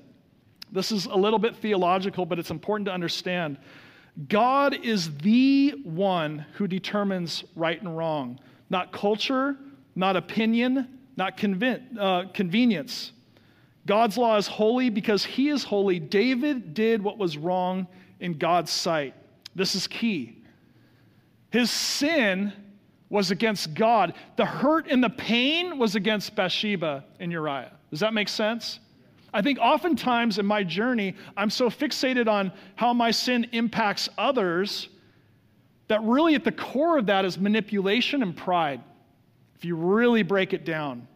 this 0.71 0.91
is 0.91 1.07
a 1.07 1.15
little 1.15 1.39
bit 1.39 1.55
theological, 1.55 2.27
but 2.27 2.37
it's 2.37 2.51
important 2.51 2.85
to 2.85 2.93
understand. 2.93 3.57
God 4.27 4.73
is 4.83 5.15
the 5.17 5.71
one 5.83 6.45
who 6.53 6.67
determines 6.67 7.43
right 7.55 7.79
and 7.79 7.95
wrong, 7.95 8.39
not 8.69 8.91
culture, 8.91 9.55
not 9.95 10.15
opinion, 10.15 10.99
not 11.15 11.39
uh, 11.99 12.23
convenience. 12.33 13.11
God's 13.85 14.17
law 14.17 14.37
is 14.37 14.47
holy 14.47 14.89
because 14.89 15.23
he 15.23 15.49
is 15.49 15.63
holy. 15.63 15.99
David 15.99 16.73
did 16.73 17.01
what 17.01 17.17
was 17.17 17.37
wrong 17.37 17.87
in 18.19 18.37
God's 18.37 18.71
sight. 18.71 19.13
This 19.55 19.75
is 19.75 19.87
key. 19.87 20.43
His 21.51 21.71
sin 21.71 22.53
was 23.09 23.31
against 23.31 23.73
God, 23.73 24.13
the 24.35 24.45
hurt 24.45 24.87
and 24.87 25.01
the 25.01 25.09
pain 25.09 25.77
was 25.77 25.95
against 25.95 26.35
Bathsheba 26.35 27.05
and 27.19 27.31
Uriah. 27.31 27.71
Does 27.89 28.01
that 28.01 28.13
make 28.13 28.27
sense? 28.27 28.79
I 29.33 29.41
think 29.41 29.59
oftentimes 29.59 30.39
in 30.39 30.45
my 30.45 30.63
journey, 30.63 31.15
I'm 31.35 31.49
so 31.49 31.69
fixated 31.69 32.27
on 32.27 32.51
how 32.75 32.93
my 32.93 33.11
sin 33.11 33.47
impacts 33.51 34.09
others 34.17 34.89
that 35.87 36.01
really 36.03 36.35
at 36.35 36.43
the 36.43 36.51
core 36.51 36.97
of 36.97 37.05
that 37.07 37.25
is 37.25 37.37
manipulation 37.37 38.21
and 38.21 38.35
pride, 38.35 38.81
if 39.55 39.65
you 39.65 39.75
really 39.75 40.23
break 40.23 40.53
it 40.53 40.65
down. 40.65 41.07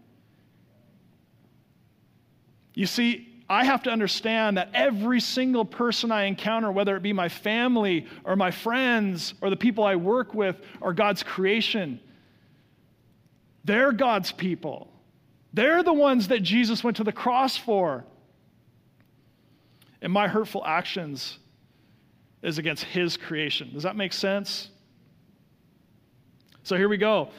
You 2.74 2.86
see, 2.86 3.28
I 3.50 3.66
have 3.66 3.84
to 3.84 3.90
understand 3.90 4.56
that 4.56 4.70
every 4.74 5.20
single 5.20 5.66
person 5.66 6.10
I 6.10 6.24
encounter, 6.24 6.72
whether 6.72 6.96
it 6.96 7.04
be 7.04 7.12
my 7.12 7.28
family 7.28 8.08
or 8.24 8.38
my 8.38 8.50
friends 8.50 9.34
or 9.42 9.50
the 9.50 9.58
people 9.58 9.84
I 9.84 9.98
work 9.98 10.34
with 10.34 10.56
or 10.80 10.94
God's 10.94 11.22
creation, 11.22 12.00
they're 13.66 13.92
God's 13.92 14.32
people. 14.32 14.88
They're 15.54 15.84
the 15.84 15.94
ones 15.94 16.30
that 16.30 16.42
Jesus 16.42 16.84
went 16.84 16.98
to 16.98 17.04
the 17.04 17.12
cross 17.12 17.58
for. 17.58 18.06
And 20.02 20.12
my 20.12 20.28
hurtful 20.28 20.66
actions 20.66 21.38
is 22.42 22.58
against 22.58 22.84
his 22.84 23.18
creation. 23.18 23.72
Does 23.74 23.84
that 23.84 23.96
make 23.96 24.14
sense? 24.14 24.70
So 26.64 26.76
here 26.76 26.90
we 26.90 26.98
go. 26.98 27.30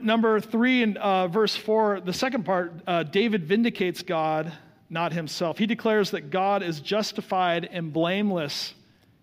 Number 0.00 0.40
three 0.40 0.82
in 0.82 0.96
uh, 0.96 1.28
verse 1.28 1.54
four, 1.54 2.00
the 2.00 2.12
second 2.12 2.44
part, 2.44 2.72
uh, 2.86 3.02
David 3.02 3.44
vindicates 3.44 4.02
God, 4.02 4.52
not 4.88 5.12
himself. 5.12 5.58
He 5.58 5.66
declares 5.66 6.10
that 6.12 6.30
God 6.30 6.62
is 6.62 6.80
justified 6.80 7.68
and 7.70 7.92
blameless 7.92 8.74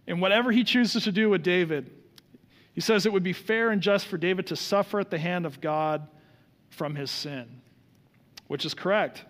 in 0.05 0.19
whatever 0.19 0.51
he 0.51 0.63
chooses 0.63 1.03
to 1.05 1.11
do 1.11 1.29
with 1.29 1.41
David. 1.41 1.89
He 2.73 2.81
says 2.81 3.05
it 3.05 3.13
would 3.13 3.23
be 3.23 3.33
fair 3.33 3.71
and 3.71 3.81
just 3.81 4.05
for 4.05 4.17
David 4.17 4.47
to 4.47 4.55
suffer 4.55 4.99
at 4.99 5.09
the 5.09 5.17
hand 5.17 5.45
of 5.45 5.61
God 5.61 6.07
from 6.71 6.95
his 6.95 7.11
sin, 7.11 7.61
which 8.47 8.65
is 8.65 8.73
correct. 8.73 9.23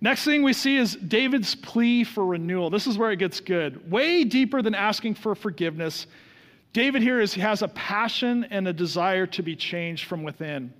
Next 0.00 0.24
thing 0.24 0.42
we 0.42 0.52
see 0.52 0.76
is 0.76 0.94
David's 0.94 1.54
plea 1.54 2.04
for 2.04 2.26
renewal. 2.26 2.68
This 2.68 2.86
is 2.86 2.98
where 2.98 3.10
it 3.12 3.18
gets 3.18 3.40
good. 3.40 3.90
Way 3.90 4.24
deeper 4.24 4.60
than 4.60 4.74
asking 4.74 5.14
for 5.14 5.34
forgiveness. 5.34 6.06
David 6.74 7.00
here 7.00 7.20
is, 7.20 7.32
has 7.34 7.62
a 7.62 7.68
passion 7.68 8.44
and 8.50 8.68
a 8.68 8.72
desire 8.72 9.26
to 9.28 9.42
be 9.42 9.56
changed 9.56 10.04
from 10.04 10.22
within. 10.22 10.72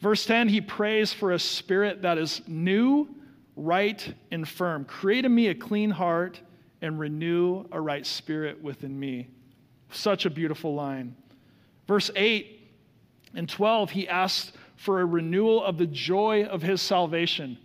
Verse 0.00 0.24
10, 0.24 0.48
he 0.48 0.60
prays 0.60 1.12
for 1.12 1.32
a 1.32 1.38
spirit 1.38 2.02
that 2.02 2.18
is 2.18 2.42
new, 2.46 3.08
right, 3.56 4.14
and 4.30 4.48
firm. 4.48 4.84
Create 4.84 5.24
in 5.24 5.34
me 5.34 5.48
a 5.48 5.54
clean 5.54 5.90
heart 5.90 6.40
and 6.82 6.98
renew 6.98 7.64
a 7.72 7.80
right 7.80 8.06
spirit 8.06 8.62
within 8.62 8.98
me. 8.98 9.28
Such 9.90 10.24
a 10.24 10.30
beautiful 10.30 10.74
line. 10.74 11.16
Verse 11.86 12.10
8 12.14 12.51
and 13.34 13.48
12, 13.48 13.90
he 13.90 14.08
asks 14.08 14.52
for 14.76 15.00
a 15.00 15.06
renewal 15.06 15.62
of 15.62 15.78
the 15.78 15.86
joy 15.86 16.44
of 16.44 16.62
his 16.62 16.82
salvation. 16.82 17.56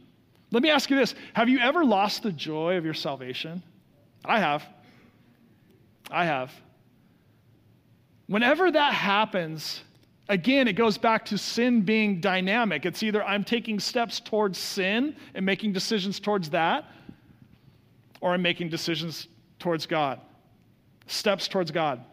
Let 0.52 0.64
me 0.64 0.70
ask 0.70 0.90
you 0.90 0.98
this 0.98 1.16
Have 1.34 1.50
you 1.50 1.60
ever 1.60 1.84
lost 1.84 2.24
the 2.24 2.32
joy 2.32 2.78
of 2.78 2.86
your 2.86 2.94
salvation? 2.94 3.64
I 4.24 4.40
have. 4.40 4.64
I 6.10 6.26
have. 6.26 6.52
Whenever 8.28 8.72
that 8.72 8.94
happens, 8.94 9.82
again, 10.30 10.68
it 10.68 10.74
goes 10.74 10.98
back 10.98 11.26
to 11.26 11.38
sin 11.38 11.82
being 11.82 12.20
dynamic. 12.20 12.86
It's 12.86 13.04
either 13.04 13.24
I'm 13.24 13.44
taking 13.44 13.80
steps 13.80 14.20
towards 14.20 14.58
sin 14.58 15.16
and 15.34 15.46
making 15.46 15.74
decisions 15.74 16.20
towards 16.20 16.50
that, 16.52 16.86
or 18.22 18.34
I'm 18.34 18.42
making 18.42 18.70
decisions 18.70 19.28
towards 19.60 19.86
God. 19.86 20.20
Steps 21.08 21.48
towards 21.48 21.72
God. 21.72 22.04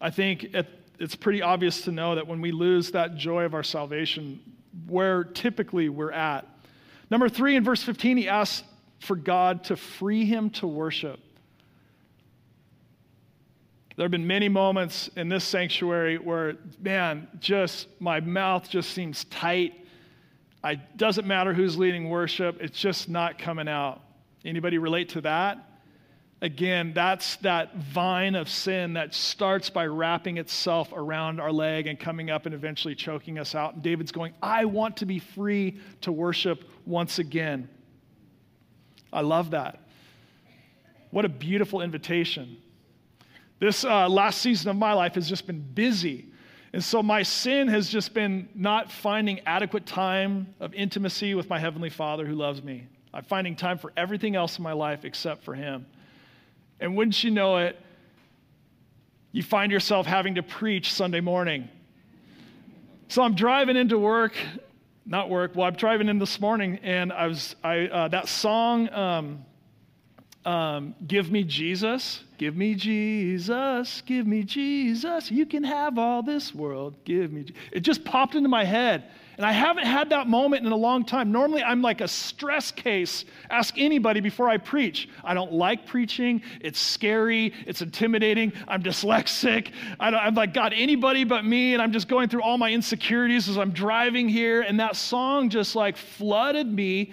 I 0.00 0.10
think 0.10 0.44
it, 0.44 0.68
it's 0.98 1.14
pretty 1.14 1.42
obvious 1.42 1.82
to 1.82 1.92
know 1.92 2.14
that 2.14 2.26
when 2.26 2.40
we 2.40 2.52
lose 2.52 2.92
that 2.92 3.16
joy 3.16 3.44
of 3.44 3.54
our 3.54 3.62
salvation, 3.62 4.40
where 4.86 5.24
typically 5.24 5.88
we're 5.88 6.12
at, 6.12 6.46
Number 7.10 7.28
three, 7.28 7.56
in 7.56 7.64
verse 7.64 7.82
15, 7.82 8.16
he 8.16 8.28
asks 8.28 8.66
for 9.00 9.16
God 9.16 9.64
to 9.64 9.76
free 9.76 10.24
him 10.24 10.50
to 10.50 10.66
worship. 10.66 11.20
There 13.96 14.04
have 14.04 14.10
been 14.10 14.26
many 14.26 14.48
moments 14.48 15.08
in 15.14 15.28
this 15.28 15.44
sanctuary 15.44 16.18
where, 16.18 16.56
man, 16.80 17.28
just 17.38 17.86
my 18.00 18.18
mouth 18.20 18.68
just 18.68 18.90
seems 18.90 19.24
tight. 19.24 19.74
It 20.64 20.96
doesn't 20.96 21.26
matter 21.26 21.54
who's 21.54 21.76
leading 21.76 22.08
worship, 22.08 22.60
it's 22.60 22.78
just 22.80 23.08
not 23.08 23.38
coming 23.38 23.68
out. 23.68 24.00
Anybody 24.44 24.78
relate 24.78 25.10
to 25.10 25.20
that? 25.20 25.73
Again, 26.44 26.92
that's 26.94 27.36
that 27.36 27.74
vine 27.74 28.34
of 28.34 28.50
sin 28.50 28.92
that 28.92 29.14
starts 29.14 29.70
by 29.70 29.86
wrapping 29.86 30.36
itself 30.36 30.92
around 30.92 31.40
our 31.40 31.50
leg 31.50 31.86
and 31.86 31.98
coming 31.98 32.28
up 32.28 32.44
and 32.44 32.54
eventually 32.54 32.94
choking 32.94 33.38
us 33.38 33.54
out. 33.54 33.72
And 33.72 33.82
David's 33.82 34.12
going, 34.12 34.34
I 34.42 34.66
want 34.66 34.98
to 34.98 35.06
be 35.06 35.20
free 35.20 35.80
to 36.02 36.12
worship 36.12 36.64
once 36.84 37.18
again. 37.18 37.66
I 39.10 39.22
love 39.22 39.52
that. 39.52 39.88
What 41.12 41.24
a 41.24 41.30
beautiful 41.30 41.80
invitation. 41.80 42.58
This 43.58 43.82
uh, 43.82 44.06
last 44.10 44.42
season 44.42 44.68
of 44.68 44.76
my 44.76 44.92
life 44.92 45.14
has 45.14 45.26
just 45.26 45.46
been 45.46 45.62
busy. 45.62 46.26
And 46.74 46.84
so 46.84 47.02
my 47.02 47.22
sin 47.22 47.68
has 47.68 47.88
just 47.88 48.12
been 48.12 48.50
not 48.54 48.92
finding 48.92 49.40
adequate 49.46 49.86
time 49.86 50.52
of 50.60 50.74
intimacy 50.74 51.34
with 51.34 51.48
my 51.48 51.58
Heavenly 51.58 51.88
Father 51.88 52.26
who 52.26 52.34
loves 52.34 52.62
me. 52.62 52.86
I'm 53.14 53.24
finding 53.24 53.56
time 53.56 53.78
for 53.78 53.94
everything 53.96 54.36
else 54.36 54.58
in 54.58 54.62
my 54.62 54.74
life 54.74 55.06
except 55.06 55.42
for 55.42 55.54
Him. 55.54 55.86
And 56.80 56.96
wouldn't 56.96 57.22
you 57.22 57.30
know 57.30 57.58
it, 57.58 57.80
you 59.32 59.42
find 59.42 59.72
yourself 59.72 60.06
having 60.06 60.36
to 60.36 60.42
preach 60.42 60.92
Sunday 60.92 61.20
morning. 61.20 61.68
So 63.08 63.22
I'm 63.22 63.34
driving 63.34 63.76
into 63.76 63.98
work, 63.98 64.34
not 65.06 65.28
work, 65.28 65.52
well, 65.54 65.66
I'm 65.66 65.74
driving 65.74 66.08
in 66.08 66.18
this 66.18 66.40
morning, 66.40 66.78
and 66.82 67.12
I 67.12 67.26
was, 67.26 67.56
I, 67.62 67.86
uh, 67.86 68.08
that 68.08 68.28
song, 68.28 68.88
um, 68.92 69.44
um, 70.44 70.94
Give 71.06 71.30
Me 71.30 71.42
Jesus, 71.42 72.22
give 72.38 72.56
me 72.56 72.74
Jesus, 72.74 74.02
give 74.02 74.26
me 74.26 74.42
Jesus, 74.42 75.30
you 75.30 75.46
can 75.46 75.64
have 75.64 75.98
all 75.98 76.22
this 76.22 76.54
world, 76.54 76.96
give 77.04 77.32
me. 77.32 77.46
It 77.72 77.80
just 77.80 78.04
popped 78.04 78.34
into 78.34 78.48
my 78.48 78.64
head. 78.64 79.04
And 79.36 79.44
I 79.44 79.52
haven't 79.52 79.86
had 79.86 80.10
that 80.10 80.28
moment 80.28 80.64
in 80.64 80.70
a 80.70 80.76
long 80.76 81.04
time. 81.04 81.32
Normally, 81.32 81.62
I'm 81.62 81.82
like 81.82 82.00
a 82.00 82.08
stress 82.08 82.70
case. 82.70 83.24
Ask 83.50 83.74
anybody 83.76 84.20
before 84.20 84.48
I 84.48 84.58
preach. 84.58 85.08
I 85.24 85.34
don't 85.34 85.52
like 85.52 85.86
preaching. 85.86 86.42
It's 86.60 86.78
scary. 86.78 87.52
It's 87.66 87.82
intimidating. 87.82 88.52
I'm 88.68 88.82
dyslexic. 88.82 89.72
I 89.98 90.26
am 90.26 90.34
like, 90.34 90.54
God, 90.54 90.72
anybody 90.74 91.24
but 91.24 91.44
me. 91.44 91.72
And 91.72 91.82
I'm 91.82 91.92
just 91.92 92.06
going 92.06 92.28
through 92.28 92.42
all 92.42 92.58
my 92.58 92.70
insecurities 92.70 93.48
as 93.48 93.58
I'm 93.58 93.72
driving 93.72 94.28
here. 94.28 94.62
And 94.62 94.78
that 94.78 94.94
song 94.94 95.50
just 95.50 95.74
like 95.74 95.96
flooded 95.96 96.72
me. 96.72 97.12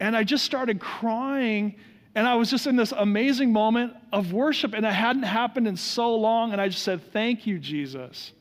And 0.00 0.14
I 0.14 0.22
just 0.22 0.44
started 0.44 0.80
crying. 0.80 1.76
And 2.14 2.26
I 2.26 2.34
was 2.34 2.50
just 2.50 2.66
in 2.66 2.76
this 2.76 2.92
amazing 2.92 3.52
moment 3.52 3.94
of 4.12 4.34
worship. 4.34 4.74
And 4.74 4.84
it 4.84 4.92
hadn't 4.92 5.22
happened 5.22 5.66
in 5.66 5.78
so 5.78 6.14
long. 6.14 6.52
And 6.52 6.60
I 6.60 6.68
just 6.68 6.82
said, 6.82 7.00
Thank 7.12 7.46
you, 7.46 7.58
Jesus. 7.58 8.32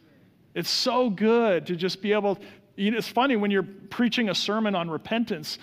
It's 0.56 0.70
so 0.70 1.10
good 1.10 1.66
to 1.68 1.76
just 1.76 2.02
be 2.02 2.14
able 2.14 2.38
you 2.76 2.92
know, 2.92 2.98
it's 2.98 3.08
funny 3.08 3.36
when 3.36 3.52
you're 3.52 3.64
preaching 3.64 4.30
a 4.30 4.36
sermon 4.36 4.76
on 4.76 4.90
repentance, 4.90 5.60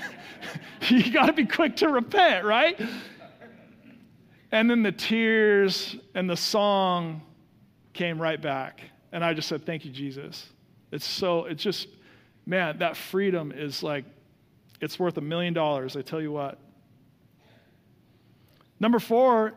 you 0.88 1.12
got 1.12 1.26
to 1.26 1.32
be 1.32 1.44
quick 1.44 1.76
to 1.76 1.88
repent, 1.88 2.44
right? 2.44 2.80
And 4.52 4.70
then 4.70 4.82
the 4.82 4.92
tears 4.92 5.96
and 6.14 6.28
the 6.28 6.36
song 6.36 7.22
came 7.92 8.20
right 8.20 8.40
back. 8.40 8.80
And 9.12 9.24
I 9.24 9.34
just 9.34 9.48
said, 9.48 9.66
Thank 9.66 9.84
you, 9.84 9.90
Jesus. 9.90 10.48
It's 10.92 11.04
so, 11.04 11.44
it's 11.44 11.62
just, 11.62 11.88
man, 12.46 12.78
that 12.78 12.96
freedom 12.96 13.52
is 13.52 13.82
like, 13.82 14.04
it's 14.80 14.98
worth 14.98 15.16
a 15.16 15.22
million 15.22 15.52
dollars, 15.52 15.96
I 15.96 16.02
tell 16.02 16.20
you 16.20 16.32
what. 16.32 16.58
Number 18.78 18.98
four, 18.98 19.54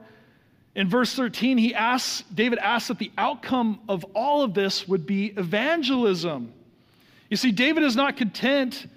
in 0.80 0.88
verse 0.88 1.14
13, 1.14 1.58
he 1.58 1.76
asks, 1.76 2.24
David 2.34 2.58
asks 2.58 2.88
that 2.88 3.00
the 3.00 3.12
outcome 3.18 3.82
of 3.90 4.06
all 4.16 4.44
of 4.44 4.54
this 4.54 4.88
would 4.88 5.06
be 5.06 5.34
evangelism. 5.36 6.54
You 7.30 7.36
see, 7.36 7.52
David 7.52 7.84
is 7.84 7.98
not 7.98 8.16
content 8.16 8.88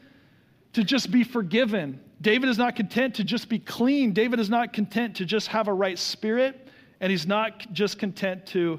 to 0.74 0.84
just 0.84 1.10
be 1.10 1.24
forgiven. 1.24 1.98
David 2.20 2.48
is 2.50 2.56
not 2.56 2.76
content 2.76 3.16
to 3.16 3.24
just 3.24 3.48
be 3.48 3.58
clean. 3.58 4.12
David 4.12 4.38
is 4.38 4.48
not 4.48 4.72
content 4.72 5.16
to 5.16 5.24
just 5.24 5.48
have 5.48 5.66
a 5.66 5.72
right 5.72 5.98
spirit. 5.98 6.68
And 7.00 7.10
he's 7.10 7.26
not 7.26 7.72
just 7.72 7.98
content 7.98 8.46
to 8.46 8.78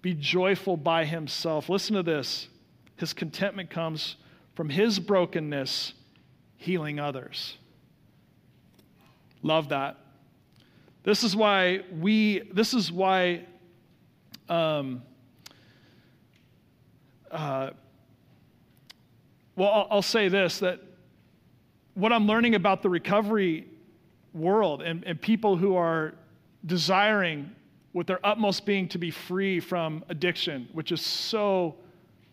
be 0.00 0.14
joyful 0.14 0.78
by 0.78 1.04
himself. 1.04 1.68
Listen 1.68 1.96
to 1.96 2.02
this 2.02 2.48
his 2.96 3.12
contentment 3.12 3.68
comes 3.68 4.16
from 4.54 4.70
his 4.70 4.98
brokenness 4.98 5.92
healing 6.56 6.98
others. 6.98 7.58
Love 9.42 9.68
that. 9.68 9.98
This 11.08 11.24
is 11.24 11.34
why 11.34 11.80
we, 11.98 12.40
this 12.52 12.74
is 12.74 12.92
why 12.92 13.46
um, 14.46 15.00
uh, 17.30 17.70
well, 19.56 19.70
I'll, 19.70 19.88
I'll, 19.90 20.02
say 20.02 20.28
this 20.28 20.58
that 20.58 20.82
what 21.94 22.12
I'm 22.12 22.26
learning 22.26 22.56
about 22.56 22.82
the 22.82 22.90
recovery 22.90 23.68
world 24.34 24.82
and, 24.82 25.02
and 25.04 25.18
people 25.18 25.56
who 25.56 25.76
are 25.76 26.12
desiring 26.66 27.52
with 27.94 28.06
their 28.06 28.20
utmost 28.22 28.66
being 28.66 28.86
to 28.88 28.98
be 28.98 29.10
free 29.10 29.60
from 29.60 30.04
addiction, 30.10 30.68
which 30.74 30.92
is 30.92 31.00
so, 31.00 31.76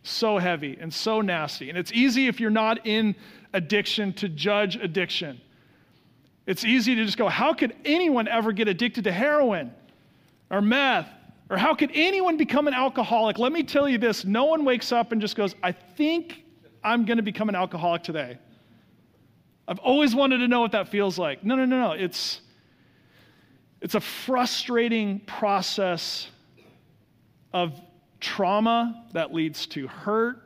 so 0.03 0.37
heavy 0.37 0.77
and 0.81 0.93
so 0.93 1.21
nasty. 1.21 1.69
And 1.69 1.77
it's 1.77 1.93
easy 1.93 2.27
if 2.27 2.41
you're 2.41 2.49
not 2.49 2.85
in 2.85 3.15
addiction 3.53 4.11
to 4.15 4.27
judge 4.27 4.75
addiction. 4.75 5.39
It's 6.45 6.63
easy 6.63 6.95
to 6.95 7.05
just 7.05 7.17
go, 7.17 7.27
how 7.27 7.53
could 7.53 7.75
anyone 7.83 8.27
ever 8.27 8.51
get 8.51 8.67
addicted 8.67 9.05
to 9.05 9.11
heroin 9.11 9.73
or 10.49 10.61
meth? 10.61 11.07
Or 11.49 11.57
how 11.57 11.75
could 11.75 11.91
anyone 11.93 12.37
become 12.37 12.67
an 12.67 12.73
alcoholic? 12.73 13.37
Let 13.37 13.51
me 13.51 13.63
tell 13.63 13.87
you 13.87 13.97
this 13.97 14.25
no 14.25 14.45
one 14.45 14.65
wakes 14.65 14.91
up 14.91 15.11
and 15.11 15.21
just 15.21 15.35
goes, 15.35 15.55
I 15.61 15.71
think 15.71 16.43
I'm 16.83 17.05
going 17.05 17.17
to 17.17 17.23
become 17.23 17.49
an 17.49 17.55
alcoholic 17.55 18.03
today. 18.03 18.37
I've 19.67 19.79
always 19.79 20.15
wanted 20.15 20.39
to 20.39 20.47
know 20.47 20.61
what 20.61 20.71
that 20.73 20.89
feels 20.89 21.17
like. 21.17 21.43
No, 21.43 21.55
no, 21.55 21.65
no, 21.65 21.79
no. 21.79 21.91
It's, 21.91 22.41
it's 23.81 23.95
a 23.95 23.99
frustrating 23.99 25.19
process 25.21 26.29
of 27.53 27.79
trauma 28.19 29.05
that 29.13 29.33
leads 29.33 29.65
to 29.67 29.87
hurt 29.87 30.41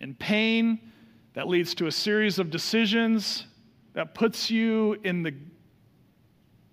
and 0.00 0.18
pain, 0.18 0.92
that 1.34 1.48
leads 1.48 1.74
to 1.76 1.86
a 1.86 1.92
series 1.92 2.38
of 2.38 2.50
decisions 2.50 3.44
that 4.00 4.14
puts 4.14 4.50
you 4.50 4.96
in 5.04 5.22
the 5.22 5.34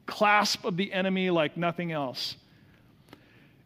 clasp 0.06 0.64
of 0.64 0.78
the 0.78 0.94
enemy 0.94 1.30
like 1.30 1.58
nothing 1.58 1.92
else. 1.92 2.38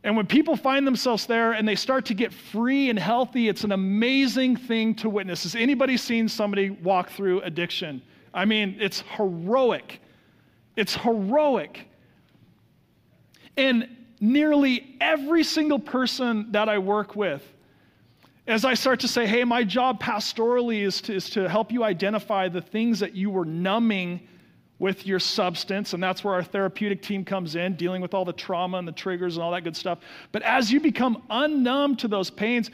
And 0.04 0.17
when 0.17 0.26
people 0.26 0.56
find 0.56 0.88
themselves 0.88 1.28
there 1.28 1.52
and 1.52 1.67
they 1.67 1.76
start 1.76 2.08
to 2.08 2.15
get 2.15 2.34
free 2.34 2.89
and 2.89 2.97
healthy, 2.97 3.50
it's 3.50 3.63
an 3.63 3.71
amazing 3.71 4.56
thing 4.56 4.95
to 4.95 5.10
witness. 5.10 5.43
Has 5.43 5.54
anybody 5.54 5.95
seen 5.95 6.28
somebody 6.28 6.71
walk 6.71 7.12
through 7.12 7.41
addiction? 7.41 8.02
I 8.34 8.45
mean, 8.45 8.78
it's 8.80 9.02
heroic. 9.15 10.00
It's 10.76 10.95
heroic. 10.95 11.88
And 13.58 13.95
nearly 14.19 14.95
every 15.00 15.43
single 15.43 15.78
person 15.78 16.52
that 16.54 16.67
I 16.67 16.80
work 16.80 17.15
with 17.15 17.43
as 18.47 18.65
I 18.65 18.73
start 18.73 18.99
to 19.01 19.08
say, 19.08 19.27
hey, 19.27 19.43
my 19.43 19.63
job 19.63 20.01
pastorally 20.01 20.82
is 20.82 21.01
to, 21.01 21.13
is 21.13 21.30
to 21.32 21.47
help 21.47 21.71
you 21.71 21.84
identify 21.84 22.49
the 22.49 22.62
things 22.62 22.99
that 22.99 23.15
you 23.15 23.30
were 23.30 23.45
numbing 23.45 24.27
with 24.80 25.06
your 25.06 25.19
substance, 25.19 25.93
and 25.93 26.01
that's 26.01 26.23
where 26.23 26.34
our 26.34 26.41
therapeutic 26.41 27.04
team 27.04 27.23
comes 27.23 27.56
in, 27.56 27.75
dealing 27.75 28.01
with 28.01 28.15
all 28.15 28.25
the 28.25 28.34
trauma 28.34 28.80
and 28.80 28.88
the 28.88 28.91
triggers 28.91 29.36
and 29.36 29.43
all 29.43 29.51
that 29.51 29.63
good 29.63 29.77
stuff. 29.77 29.99
But 30.32 30.41
as 30.41 30.71
you 30.71 30.80
become 30.80 31.21
unnumb 31.30 31.99
to 31.99 32.08
those 32.08 32.32
pains, 32.32 32.71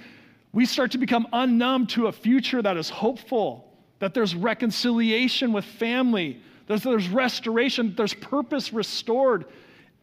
we 0.53 0.65
start 0.65 0.91
to 0.91 0.97
become 0.97 1.27
unnumb 1.33 1.89
to 1.89 2.07
a 2.07 2.11
future 2.13 2.61
that 2.61 2.77
is 2.77 2.89
hopeful, 2.89 3.69
that 3.99 4.13
there's 4.13 4.33
reconciliation 4.33 5.51
with 5.51 5.65
family, 5.65 6.41
there's, 6.67 6.83
there's 6.83 7.09
restoration, 7.09 7.93
there's 7.97 8.13
purpose 8.13 8.71
restored 8.71 9.43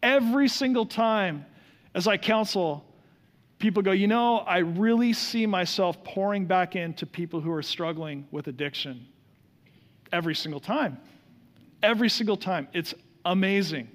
every 0.03 0.47
single 0.47 0.85
time 0.85 1.43
as 1.95 2.07
I 2.07 2.17
counsel 2.17 2.84
people 3.65 3.81
go, 3.81 3.93
you 3.93 4.05
know, 4.05 4.37
I 4.41 4.59
really 4.59 5.11
see 5.11 5.47
myself 5.47 6.03
pouring 6.03 6.45
back 6.45 6.75
into 6.75 7.07
people 7.07 7.41
who 7.41 7.51
are 7.51 7.63
struggling 7.63 8.27
with 8.29 8.45
addiction 8.45 9.07
every 10.13 10.35
single 10.35 10.59
time. 10.59 10.99
Every 11.81 12.07
single 12.07 12.37
time. 12.37 12.67
It's 12.73 12.93
amazing. 13.25 13.89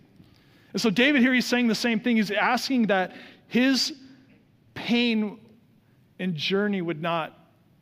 And 0.73 0.83
so, 0.83 0.91
David 0.91 1.23
here, 1.23 1.33
he's 1.33 1.47
saying 1.47 1.69
the 1.69 1.77
same 1.77 2.01
thing. 2.01 2.17
He's 2.17 2.33
asking 2.33 2.89
that 2.89 3.13
his 3.47 3.93
pain 4.75 5.39
and 6.19 6.35
journey 6.35 6.83
would 6.83 7.01
not 7.01 7.39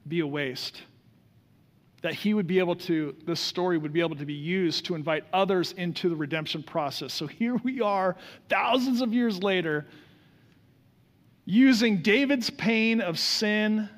be 0.07 0.21
a 0.21 0.27
waste. 0.27 0.83
That 2.03 2.13
he 2.13 2.35
would 2.35 2.47
be 2.47 2.59
able 2.59 2.77
to, 2.77 3.17
this 3.25 3.41
story 3.41 3.79
would 3.79 3.95
be 3.95 4.01
able 4.01 4.17
to 4.17 4.27
be 4.27 4.35
used 4.35 4.85
to 4.85 4.95
invite 4.95 5.25
others 5.33 5.73
into 5.73 6.11
the 6.11 6.17
redemption 6.17 6.63
process. 6.63 7.15
So 7.15 7.27
here 7.27 7.57
we 7.65 7.81
are, 7.81 8.15
thousands 8.51 9.01
of 9.01 9.15
years 9.15 9.43
later, 9.43 9.87
using 11.51 12.03
David's 12.03 12.51
pain 12.51 13.01
of 13.01 13.19
sin 13.19 13.89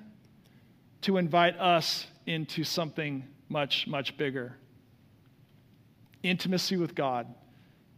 to 1.02 1.16
invite 1.16 1.58
us 1.58 2.06
into 2.24 2.62
something 2.62 3.24
much, 3.48 3.88
much 3.88 4.16
bigger 4.16 4.54
intimacy 6.22 6.76
with 6.76 6.94
God, 6.94 7.26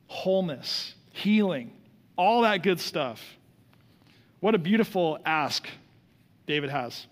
wholeness, 0.06 0.94
healing, 1.10 1.70
All 2.16 2.42
that 2.42 2.62
good 2.62 2.80
stuff. 2.80 3.20
What 4.40 4.54
a 4.54 4.58
beautiful 4.58 5.18
ask 5.26 5.68
David 6.46 6.70
has. 6.70 7.06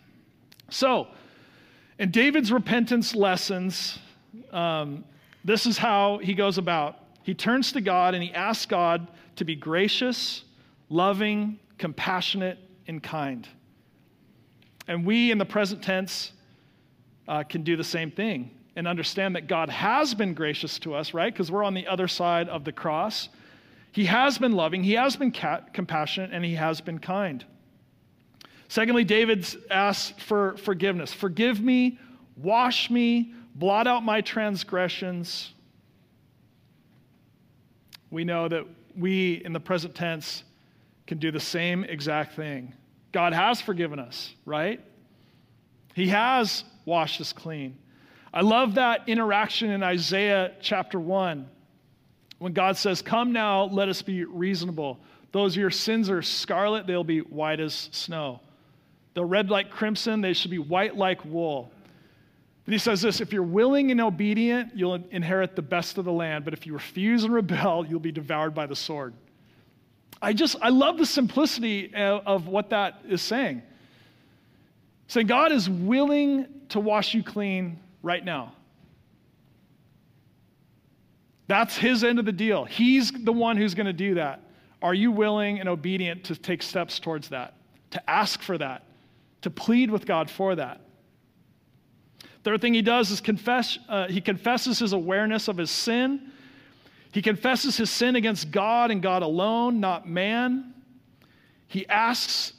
So, 0.71 1.09
in 1.99 2.11
David's 2.11 2.53
repentance 2.53 3.15
lessons, 3.15 3.99
um, 4.51 5.05
this 5.45 5.67
is 5.67 5.77
how 5.77 6.19
he 6.19 6.35
goes 6.35 6.59
about. 6.59 6.97
He 7.23 7.35
turns 7.35 7.73
to 7.73 7.81
God 7.81 8.15
and 8.15 8.23
he 8.23 8.33
asks 8.33 8.67
God 8.67 9.09
to 9.37 9.45
be 9.45 9.57
gracious, 9.57 10.45
loving, 10.89 11.59
compassionate, 11.81 12.59
and 12.87 13.03
kind. 13.03 13.49
And 14.87 15.07
we, 15.07 15.31
in 15.31 15.39
the 15.39 15.47
present 15.47 15.83
tense, 15.83 16.33
uh, 17.27 17.43
can 17.43 17.63
do 17.63 17.75
the 17.75 17.85
same 17.85 18.11
thing 18.11 18.51
and 18.77 18.87
understand 18.87 19.35
that 19.35 19.49
God 19.49 19.71
has 19.71 20.15
been 20.15 20.35
gracious 20.35 20.79
to 20.81 20.95
us, 20.95 21.15
right? 21.15 21.33
Because 21.33 21.51
we're 21.51 21.65
on 21.65 21.73
the 21.73 21.87
other 21.87 22.07
side 22.07 22.51
of 22.51 22.65
the 22.65 22.73
cross. 22.73 23.31
He 23.93 24.05
has 24.05 24.37
been 24.37 24.53
loving, 24.53 24.85
he 24.85 24.93
has 24.93 25.17
been 25.17 25.33
ca- 25.33 25.63
compassionate, 25.73 26.31
and 26.33 26.45
he 26.45 26.55
has 26.55 26.83
been 26.83 26.99
kind. 26.99 27.45
Secondly, 28.69 29.03
David 29.03 29.47
asks 29.71 30.23
for 30.23 30.59
forgiveness. 30.59 31.15
Forgive 31.15 31.63
me, 31.63 31.99
wash 32.37 32.91
me, 32.91 33.33
blot 33.55 33.87
out 33.87 34.05
my 34.05 34.21
transgressions. 34.21 35.55
We 38.11 38.25
know 38.25 38.49
that 38.49 38.67
we, 38.95 39.43
in 39.45 39.55
the 39.55 39.61
present 39.61 39.95
tense, 39.95 40.45
can 41.11 41.19
do 41.19 41.33
the 41.33 41.41
same 41.41 41.83
exact 41.83 42.37
thing. 42.37 42.73
God 43.11 43.33
has 43.33 43.61
forgiven 43.61 43.99
us, 43.99 44.33
right? 44.45 44.81
He 45.93 46.07
has 46.07 46.63
washed 46.85 47.21
us 47.21 47.33
clean. 47.33 47.77
I 48.33 48.43
love 48.43 48.77
that 48.77 49.09
interaction 49.09 49.71
in 49.71 49.83
Isaiah 49.83 50.53
chapter 50.61 51.01
1 51.01 51.49
when 52.39 52.53
God 52.53 52.77
says, 52.77 53.03
Come 53.03 53.33
now, 53.33 53.65
let 53.65 53.89
us 53.89 54.03
be 54.03 54.23
reasonable. 54.23 55.01
Those 55.33 55.57
your 55.57 55.73
sins 55.73 56.09
are 56.11 56.23
scarlet, 56.23 56.87
they'll 56.87 57.03
be 57.03 57.23
white 57.23 57.59
as 57.59 57.89
snow. 57.91 58.39
They're 59.15 59.25
red 59.25 59.51
like 59.51 59.69
crimson, 59.69 60.21
they 60.21 60.33
should 60.33 60.53
be 60.53 60.61
white 60.61 60.97
like 60.97 61.25
wool. 61.25 61.73
And 62.67 62.73
he 62.73 62.79
says 62.79 63.03
this 63.03 63.21
if 63.21 63.33
you're 63.33 63.43
willing 63.43 63.91
and 63.91 64.01
obedient, 64.01 64.77
you'll 64.77 64.95
inherit 65.11 65.57
the 65.57 65.63
best 65.63 65.99
of 65.99 66.05
the 66.05 66.13
land. 66.13 66.45
But 66.45 66.55
if 66.55 66.69
you 66.69 66.73
refuse 66.73 67.25
and 67.25 67.35
rebel, 67.35 67.85
you'll 67.85 67.99
be 67.99 68.13
devoured 68.13 68.55
by 68.55 68.67
the 68.67 68.77
sword. 68.77 69.13
I 70.23 70.33
just, 70.33 70.57
I 70.61 70.69
love 70.69 70.99
the 70.99 71.07
simplicity 71.07 71.95
of 71.95 72.47
what 72.47 72.71
that 72.71 73.03
is 73.09 73.23
saying. 73.23 73.63
Saying 75.09 75.27
God 75.27 75.51
is 75.51 75.69
willing 75.69 76.47
to 76.69 76.81
wash 76.81 77.15
you 77.15 77.23
clean 77.23 77.81
right 78.03 78.25
now. 78.25 78.53
That's 81.47 81.77
his 81.77 82.05
end 82.05 82.19
of 82.19 82.27
the 82.27 82.33
deal. 82.33 82.65
He's 82.65 83.11
the 83.11 83.33
one 83.33 83.57
who's 83.57 83.75
going 83.75 83.87
to 83.87 83.93
do 83.93 84.15
that. 84.15 84.41
Are 84.83 84.95
you 84.95 85.11
willing 85.11 85.59
and 85.59 85.69
obedient 85.69 86.25
to 86.25 86.37
take 86.37 86.63
steps 86.63 87.01
towards 87.01 87.31
that? 87.31 87.55
To 87.91 88.11
ask 88.11 88.41
for 88.41 88.57
that? 88.59 88.85
To 89.43 89.51
plead 89.51 89.91
with 89.91 90.07
God 90.07 90.31
for 90.31 90.55
that? 90.55 90.81
Third 92.45 92.61
thing 92.61 92.73
he 92.73 92.83
does 92.83 93.11
is 93.11 93.21
confess, 93.21 93.79
uh, 93.89 94.07
he 94.07 94.21
confesses 94.21 94.79
his 94.79 94.93
awareness 94.93 95.49
of 95.49 95.57
his 95.57 95.71
sin. 95.71 96.31
He 97.13 97.23
confesses 97.23 97.77
his 97.77 97.91
sin 97.91 98.17
against 98.17 98.51
God 98.51 98.91
and 98.91 99.03
God 99.03 99.23
alone, 99.23 99.81
not 99.81 100.09
man. 100.09 100.75
He 101.67 101.89
asks 101.89 102.53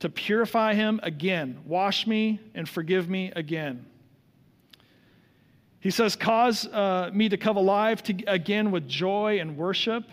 to 0.00 0.08
purify 0.08 0.74
him 0.74 1.00
again. 1.02 1.58
Wash 1.64 2.06
me 2.06 2.40
and 2.54 2.68
forgive 2.68 3.08
me 3.08 3.32
again. 3.34 3.86
He 5.80 5.90
says, 5.90 6.16
Cause 6.16 6.66
uh, 6.66 7.10
me 7.12 7.28
to 7.28 7.36
come 7.36 7.56
alive 7.56 8.02
to, 8.04 8.24
again 8.26 8.70
with 8.70 8.88
joy 8.88 9.38
and 9.40 9.56
worship. 9.56 10.04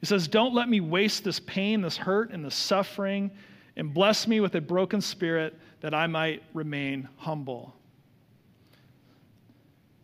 He 0.00 0.06
says, 0.06 0.28
Don't 0.28 0.54
let 0.54 0.68
me 0.68 0.80
waste 0.80 1.24
this 1.24 1.40
pain, 1.40 1.82
this 1.82 1.96
hurt, 1.96 2.30
and 2.30 2.44
this 2.44 2.54
suffering, 2.54 3.30
and 3.76 3.94
bless 3.94 4.26
me 4.26 4.40
with 4.40 4.54
a 4.54 4.60
broken 4.60 5.00
spirit 5.00 5.56
that 5.80 5.94
I 5.94 6.06
might 6.08 6.42
remain 6.52 7.08
humble. 7.16 7.74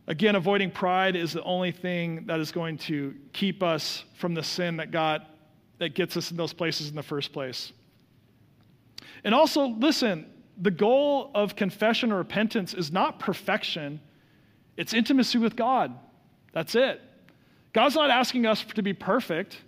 Again, 0.07 0.37
avoiding 0.37 0.71
pride 0.71 1.17
is 1.17 1.33
the 1.33 1.43
only 1.43 1.73
thing 1.73 2.27
that 2.27 2.39
is 2.39 2.53
going 2.53 2.79
to 2.79 3.15
keep 3.33 3.63
us 3.63 4.05
from 4.17 4.35
the 4.35 4.43
sin 4.43 4.77
that 4.77 4.91
got 4.91 5.31
that 5.79 5.95
gets 5.95 6.17
us 6.17 6.31
in 6.31 6.37
those 6.37 6.53
places 6.53 6.89
in 6.89 6.95
the 6.95 7.03
first 7.03 7.33
place. 7.33 7.73
And 9.25 9.35
also, 9.35 9.67
listen, 9.67 10.27
the 10.61 10.71
goal 10.71 11.31
of 11.35 11.57
confession 11.57 12.13
or 12.13 12.19
repentance 12.19 12.75
is 12.75 12.93
not 12.93 13.19
perfection, 13.19 14.01
it's 14.77 14.93
intimacy 14.93 15.39
with 15.39 15.57
God. 15.57 15.95
That's 16.53 16.75
it. 16.75 17.01
God's 17.73 17.97
not 17.97 18.11
asking 18.11 18.47
us 18.47 18.65
to 18.65 18.83
be 18.83 18.93
perfect. 18.93 19.59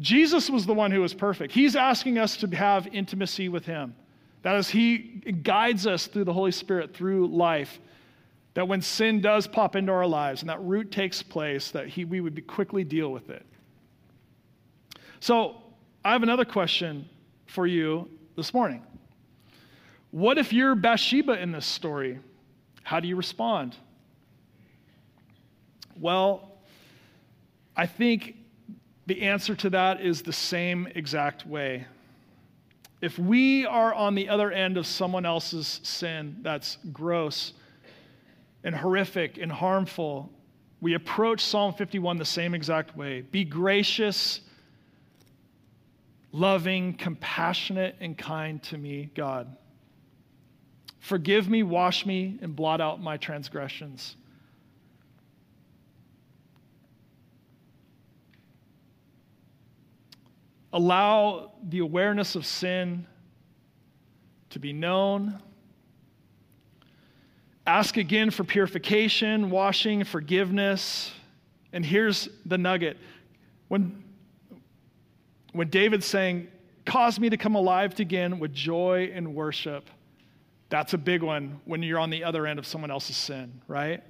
Jesus 0.00 0.50
was 0.50 0.66
the 0.66 0.74
one 0.74 0.90
who 0.90 1.00
was 1.00 1.14
perfect. 1.14 1.52
He's 1.52 1.76
asking 1.76 2.18
us 2.18 2.36
to 2.38 2.48
have 2.48 2.88
intimacy 2.88 3.48
with 3.48 3.64
Him. 3.64 3.94
That 4.42 4.56
is, 4.56 4.68
He 4.68 4.98
guides 5.42 5.86
us 5.86 6.08
through 6.08 6.24
the 6.24 6.32
Holy 6.32 6.50
Spirit 6.50 6.94
through 6.94 7.28
life. 7.28 7.78
That 8.54 8.68
when 8.68 8.82
sin 8.82 9.20
does 9.20 9.46
pop 9.46 9.76
into 9.76 9.92
our 9.92 10.06
lives 10.06 10.42
and 10.42 10.50
that 10.50 10.62
root 10.62 10.90
takes 10.90 11.22
place, 11.22 11.70
that 11.70 11.88
he, 11.88 12.04
we 12.04 12.20
would 12.20 12.46
quickly 12.46 12.84
deal 12.84 13.10
with 13.10 13.30
it. 13.30 13.46
So, 15.20 15.56
I 16.04 16.12
have 16.12 16.22
another 16.22 16.44
question 16.44 17.08
for 17.46 17.66
you 17.66 18.08
this 18.36 18.52
morning. 18.52 18.82
What 20.10 20.36
if 20.36 20.52
you're 20.52 20.74
Bathsheba 20.74 21.40
in 21.40 21.52
this 21.52 21.64
story? 21.64 22.18
How 22.82 23.00
do 23.00 23.08
you 23.08 23.16
respond? 23.16 23.76
Well, 25.98 26.50
I 27.76 27.86
think 27.86 28.36
the 29.06 29.22
answer 29.22 29.54
to 29.54 29.70
that 29.70 30.00
is 30.00 30.22
the 30.22 30.32
same 30.32 30.88
exact 30.94 31.46
way. 31.46 31.86
If 33.00 33.18
we 33.18 33.66
are 33.66 33.94
on 33.94 34.14
the 34.14 34.28
other 34.28 34.50
end 34.52 34.76
of 34.76 34.86
someone 34.86 35.26
else's 35.26 35.80
sin 35.82 36.36
that's 36.42 36.78
gross 36.92 37.52
and 38.64 38.74
horrific 38.74 39.38
and 39.38 39.50
harmful, 39.50 40.30
we 40.80 40.94
approach 40.94 41.40
Psalm 41.40 41.74
51 41.74 42.16
the 42.16 42.24
same 42.24 42.54
exact 42.54 42.96
way. 42.96 43.22
Be 43.22 43.44
gracious 43.44 44.40
loving, 46.32 46.94
compassionate, 46.94 47.94
and 48.00 48.16
kind 48.16 48.62
to 48.64 48.78
me, 48.78 49.10
God. 49.14 49.54
Forgive 50.98 51.48
me, 51.48 51.62
wash 51.62 52.06
me, 52.06 52.38
and 52.40 52.56
blot 52.56 52.80
out 52.80 53.00
my 53.00 53.16
transgressions. 53.18 54.16
Allow 60.72 61.52
the 61.68 61.80
awareness 61.80 62.34
of 62.34 62.46
sin 62.46 63.06
to 64.50 64.58
be 64.58 64.72
known. 64.72 65.38
Ask 67.66 67.96
again 67.96 68.30
for 68.30 68.44
purification, 68.44 69.50
washing, 69.50 70.04
forgiveness. 70.04 71.12
And 71.72 71.84
here's 71.84 72.28
the 72.44 72.58
nugget. 72.58 72.96
When 73.68 74.02
when 75.52 75.68
David's 75.68 76.06
saying, 76.06 76.48
Cause 76.84 77.20
me 77.20 77.30
to 77.30 77.36
come 77.36 77.54
alive 77.54 77.98
again 78.00 78.40
with 78.40 78.52
joy 78.52 79.12
and 79.14 79.34
worship, 79.34 79.88
that's 80.68 80.94
a 80.94 80.98
big 80.98 81.22
one 81.22 81.60
when 81.64 81.82
you're 81.82 82.00
on 82.00 82.10
the 82.10 82.24
other 82.24 82.46
end 82.46 82.58
of 82.58 82.66
someone 82.66 82.90
else's 82.90 83.16
sin, 83.16 83.60
right? 83.68 84.02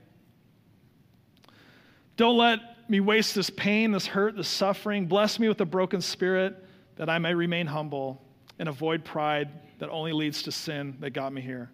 Don't 2.17 2.39
let 2.39 2.61
me 2.89 3.01
waste 3.01 3.35
this 3.35 3.51
pain, 3.51 3.91
this 3.91 4.07
hurt, 4.07 4.37
this 4.37 4.49
suffering. 4.49 5.07
Bless 5.07 5.39
me 5.39 5.49
with 5.49 5.61
a 5.61 5.67
broken 5.67 6.01
spirit 6.01 6.57
that 6.97 7.11
I 7.11 7.19
may 7.19 7.35
remain 7.35 7.67
humble 7.67 8.23
and 8.59 8.69
avoid 8.69 9.05
pride 9.05 9.51
that 9.79 9.91
only 9.91 10.13
leads 10.13 10.43
to 10.45 10.53
sin 10.53 10.97
that 11.01 11.11
got 11.11 11.33
me 11.33 11.43
here. 11.43 11.71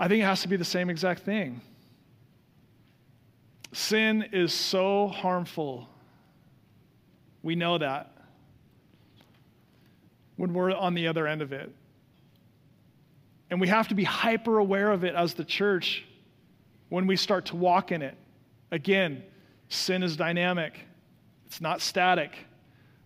I 0.00 0.08
think 0.08 0.22
it 0.22 0.24
has 0.24 0.40
to 0.42 0.48
be 0.48 0.56
the 0.56 0.64
same 0.64 0.88
exact 0.88 1.20
thing. 1.24 1.60
Sin 3.72 4.24
is 4.32 4.54
so 4.54 5.08
harmful 5.08 5.90
we 7.42 7.54
know 7.54 7.76
that 7.76 8.10
when 10.36 10.54
we're 10.54 10.74
on 10.74 10.94
the 10.94 11.06
other 11.06 11.26
end 11.26 11.42
of 11.42 11.52
it. 11.52 11.70
And 13.50 13.60
we 13.60 13.68
have 13.68 13.88
to 13.88 13.94
be 13.94 14.04
hyper 14.04 14.58
aware 14.58 14.90
of 14.90 15.04
it 15.04 15.14
as 15.14 15.34
the 15.34 15.44
church 15.44 16.04
when 16.88 17.06
we 17.06 17.14
start 17.14 17.44
to 17.46 17.56
walk 17.56 17.92
in 17.92 18.00
it. 18.00 18.16
Again, 18.70 19.22
sin 19.68 20.02
is 20.02 20.16
dynamic, 20.16 20.80
it's 21.44 21.60
not 21.60 21.82
static. 21.82 22.32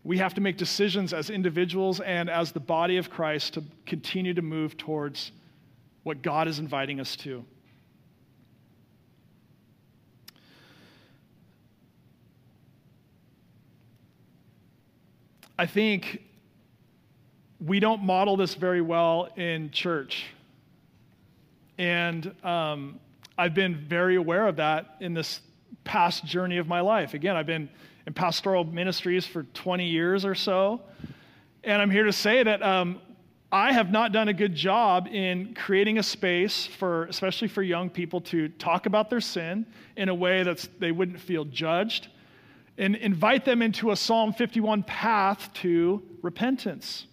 We 0.05 0.19
have 0.19 0.35
to 0.35 0.41
make 0.41 0.59
decisions 0.59 1.13
as 1.13 1.29
individuals 1.29 1.99
and 1.99 2.31
as 2.31 2.53
the 2.53 2.61
body 2.61 2.99
of 2.99 3.11
Christ 3.11 3.55
to 3.55 3.65
continue 3.85 4.35
to 4.35 4.43
move 4.43 4.77
towards 4.77 5.33
what 6.05 6.23
God 6.23 6.47
is 6.47 6.59
inviting 6.59 7.01
us 7.01 7.17
to. 7.17 7.45
I 15.59 15.67
think 15.67 16.21
we 17.65 17.81
don't 17.81 18.03
model 18.03 18.37
this 18.37 18.55
very 18.55 18.81
well 18.81 19.29
in 19.37 19.71
church. 19.71 20.27
And 21.79 22.35
um, 22.45 23.01
I've 23.39 23.55
been 23.55 23.77
very 23.77 24.17
aware 24.17 24.47
of 24.47 24.57
that 24.57 24.97
in 25.01 25.15
this 25.15 25.41
past 25.85 26.25
journey 26.25 26.59
of 26.59 26.67
my 26.67 26.81
life. 26.81 27.15
Again, 27.15 27.37
I've 27.37 27.47
been 27.47 27.69
in 28.07 28.13
pastoral 28.13 28.65
ministries 28.65 29.27
for 29.27 29.45
20 29.45 29.87
years 29.87 30.25
or 30.25 30.35
so. 30.35 30.81
And 31.63 31.81
I'm 31.81 31.91
here 31.91 32.05
to 32.05 32.13
say 32.13 32.43
that 32.43 32.63
um, 32.63 33.01
I 33.53 33.73
have 33.73 33.91
not 33.91 34.13
done 34.13 34.29
a 34.29 34.33
good 34.33 34.55
job 34.55 35.07
in 35.07 35.55
creating 35.55 35.99
a 35.99 36.03
space 36.03 36.67
for, 36.67 37.05
especially 37.07 37.49
for 37.49 37.63
young 37.63 37.89
people, 37.89 38.21
to 38.23 38.49
talk 38.49 38.87
about 38.87 39.11
their 39.11 39.21
sin 39.21 39.67
in 39.97 40.09
a 40.09 40.15
way 40.15 40.43
that 40.43 40.69
they 40.81 40.91
wouldn't 40.91 41.21
feel 41.21 41.45
judged 41.45 42.09
and 42.77 42.97
invite 42.97 43.45
them 43.45 43.63
into 43.63 43.91
a 43.91 43.97
Psalm 43.97 44.33
51 44.33 44.83
path 44.83 45.51
to 45.55 46.03
repentance. 46.23 47.07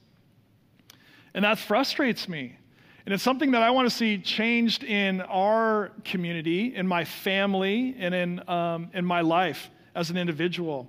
And 1.34 1.46
that 1.46 1.60
frustrates 1.60 2.28
me. 2.28 2.58
And 3.06 3.14
it's 3.14 3.24
something 3.24 3.52
that 3.52 3.64
I 3.64 3.72
want 3.72 3.90
to 3.90 3.96
see 3.96 4.18
changed 4.18 4.84
in 4.84 5.22
our 5.22 5.92
community, 6.04 6.76
in 6.76 6.88
my 6.88 7.04
family, 7.06 7.96
and 7.98 8.14
in, 8.14 8.50
um, 8.50 8.90
in 8.94 9.06
my 9.06 9.22
life 9.22 9.70
as 9.96 10.10
an 10.10 10.18
individual. 10.18 10.88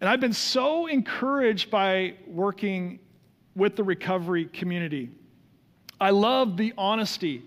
And 0.00 0.08
I've 0.08 0.20
been 0.20 0.32
so 0.32 0.86
encouraged 0.86 1.70
by 1.70 2.14
working 2.26 3.00
with 3.60 3.76
the 3.76 3.84
recovery 3.84 4.46
community. 4.46 5.10
I 6.00 6.10
love 6.10 6.56
the 6.56 6.72
honesty 6.78 7.42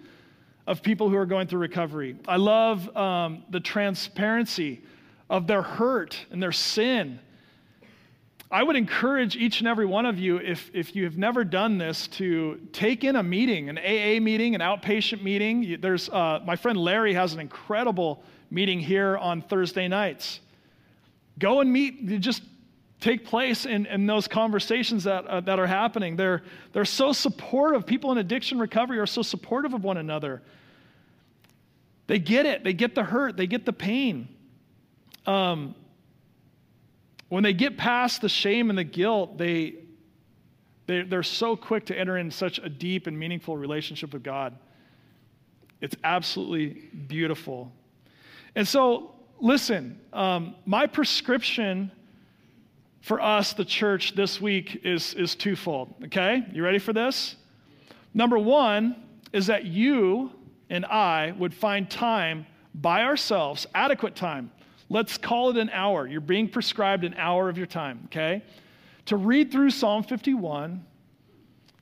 of 0.68 0.84
people 0.84 1.10
who 1.10 1.18
are 1.18 1.26
going 1.26 1.48
through 1.48 1.62
recovery. 1.62 2.16
I 2.28 2.38
love 2.38 2.96
um, 2.96 3.44
the 3.50 3.60
transparency 3.60 4.84
of 5.28 5.48
their 5.48 5.64
hurt 5.64 6.24
and 6.30 6.42
their 6.42 6.52
sin. 6.52 7.20
I 8.52 8.62
would 8.62 8.76
encourage 8.76 9.36
each 9.36 9.58
and 9.58 9.68
every 9.68 9.88
one 9.88 10.06
of 10.06 10.20
you, 10.20 10.38
if, 10.38 10.70
if 10.72 10.96
you 10.96 11.04
have 11.06 11.18
never 11.18 11.44
done 11.44 11.80
this, 11.80 12.08
to 12.10 12.60
take 12.72 13.04
in 13.04 13.16
a 13.16 13.24
meeting, 13.24 13.70
an 13.70 13.80
AA 13.80 14.22
meeting, 14.22 14.54
an 14.54 14.62
outpatient 14.62 15.24
meeting. 15.24 15.78
There's, 15.82 16.10
uh, 16.10 16.42
my 16.46 16.56
friend 16.56 16.78
Larry 16.78 17.16
has 17.16 17.34
an 17.34 17.40
incredible 17.40 18.24
meeting 18.52 18.80
here 18.80 19.18
on 19.18 19.42
Thursday 19.42 19.88
nights. 19.88 20.42
Go 21.40 21.62
and 21.62 21.74
meet, 21.74 22.20
just 22.20 22.44
take 23.04 23.26
place 23.26 23.66
in, 23.66 23.86
in 23.88 24.06
those 24.08 24.30
conversations 24.30 25.04
that, 25.04 25.28
uh, 25.28 25.42
that 25.42 25.60
are 25.60 25.68
happening. 25.68 26.16
They're, 26.16 26.42
they're 26.72 26.86
so 26.86 27.12
supportive. 27.12 27.86
People 27.86 28.14
in 28.14 28.18
addiction 28.18 28.60
recovery 28.60 28.98
are 28.98 29.06
so 29.06 29.22
supportive 29.22 29.74
of 29.74 29.84
one 29.84 29.98
another. 29.98 30.42
They 32.08 32.18
get 32.18 32.46
it, 32.46 32.64
they 32.64 32.72
get 32.72 32.96
the 32.96 33.04
hurt, 33.04 33.36
they 33.36 33.46
get 33.46 33.66
the 33.66 33.74
pain. 33.74 34.30
Um, 35.26 35.76
when 37.28 37.44
they 37.44 37.54
get 37.54 37.78
past 37.78 38.22
the 38.22 38.30
shame 38.30 38.70
and 38.70 38.80
the 38.80 38.84
guilt, 38.86 39.38
they, 39.38 39.76
they, 40.88 41.02
they're 41.02 41.24
so 41.24 41.58
quick 41.58 41.86
to 41.88 41.98
enter 41.98 42.18
in 42.18 42.32
such 42.32 42.58
a 42.60 42.70
deep 42.70 43.08
and 43.08 43.20
meaningful 43.20 43.58
relationship 43.58 44.14
with 44.14 44.24
God. 44.24 44.58
It's 45.82 45.96
absolutely 46.06 46.90
beautiful. 47.08 47.70
And 48.56 48.66
so 48.66 49.16
listen, 49.42 50.00
um, 50.14 50.56
my 50.66 50.88
prescription 50.88 51.92
for 53.04 53.22
us, 53.22 53.52
the 53.52 53.66
church, 53.66 54.16
this 54.16 54.40
week 54.40 54.80
is, 54.86 55.14
is 55.16 55.36
twofold. 55.36 55.94
Okay? 56.06 56.42
You 56.54 56.64
ready 56.64 56.80
for 56.80 56.94
this? 56.94 57.36
Number 58.14 58.40
one 58.40 58.96
is 59.34 59.48
that 59.48 59.66
you 59.66 60.32
and 60.70 60.86
I 60.86 61.34
would 61.38 61.54
find 61.54 61.90
time 61.90 62.46
by 62.74 63.04
ourselves, 63.04 63.68
adequate 63.76 64.16
time. 64.16 64.52
Let's 64.90 65.18
call 65.18 65.50
it 65.50 65.58
an 65.58 65.70
hour. 65.72 66.08
You're 66.08 66.22
being 66.22 66.48
prescribed 66.48 67.04
an 67.04 67.14
hour 67.16 67.50
of 67.50 67.58
your 67.58 67.68
time, 67.68 68.04
okay? 68.06 68.42
To 69.08 69.18
read 69.18 69.52
through 69.52 69.72
Psalm 69.72 70.04
51 70.04 70.86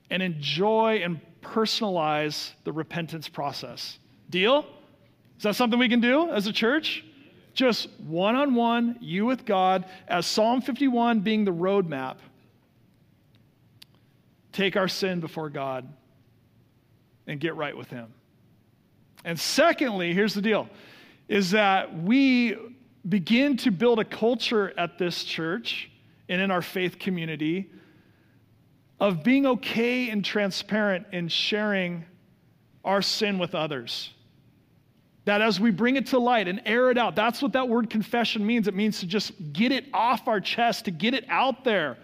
and 0.09 0.23
enjoy 0.23 1.01
and 1.03 1.21
personalize 1.43 2.49
the 2.63 2.71
repentance 2.71 3.29
process. 3.29 3.99
Deal? 4.31 4.65
Is 5.37 5.43
that 5.43 5.55
something 5.55 5.77
we 5.77 5.87
can 5.87 6.01
do 6.01 6.31
as 6.31 6.47
a 6.47 6.53
church? 6.53 7.05
Just 7.53 7.89
one 7.99 8.35
on 8.35 8.55
one, 8.55 8.97
you 9.01 9.25
with 9.25 9.45
God, 9.45 9.85
as 10.07 10.25
Psalm 10.25 10.61
51 10.61 11.19
being 11.19 11.43
the 11.43 11.51
roadmap. 11.51 12.17
Take 14.51 14.77
our 14.77 14.87
sin 14.87 15.19
before 15.19 15.49
God 15.49 15.87
and 17.27 17.39
get 17.39 17.55
right 17.55 17.75
with 17.75 17.89
Him. 17.89 18.13
And 19.23 19.39
secondly, 19.39 20.13
here's 20.13 20.33
the 20.33 20.41
deal 20.41 20.69
is 21.27 21.51
that 21.51 22.03
we 22.03 22.57
begin 23.07 23.55
to 23.55 23.71
build 23.71 23.99
a 23.99 24.05
culture 24.05 24.73
at 24.77 24.97
this 24.97 25.23
church 25.23 25.89
and 26.27 26.41
in 26.41 26.51
our 26.51 26.61
faith 26.61 26.99
community 26.99 27.69
of 28.99 29.23
being 29.23 29.45
okay 29.45 30.09
and 30.09 30.23
transparent 30.23 31.07
in 31.11 31.27
sharing 31.27 32.05
our 32.83 33.01
sin 33.01 33.39
with 33.39 33.55
others. 33.55 34.13
That 35.25 35.41
as 35.41 35.59
we 35.59 35.69
bring 35.69 35.97
it 35.97 36.07
to 36.07 36.19
light 36.19 36.47
and 36.47 36.61
air 36.65 36.89
it 36.89 36.97
out, 36.97 37.15
that's 37.15 37.41
what 37.41 37.53
that 37.53 37.69
word 37.69 37.89
confession 37.89 38.45
means. 38.45 38.67
It 38.67 38.73
means 38.73 38.99
to 39.01 39.05
just 39.05 39.33
get 39.53 39.71
it 39.71 39.85
off 39.93 40.27
our 40.27 40.39
chest, 40.39 40.85
to 40.85 40.91
get 40.91 41.13
it 41.13 41.25
out 41.29 41.63
there. 41.63 41.97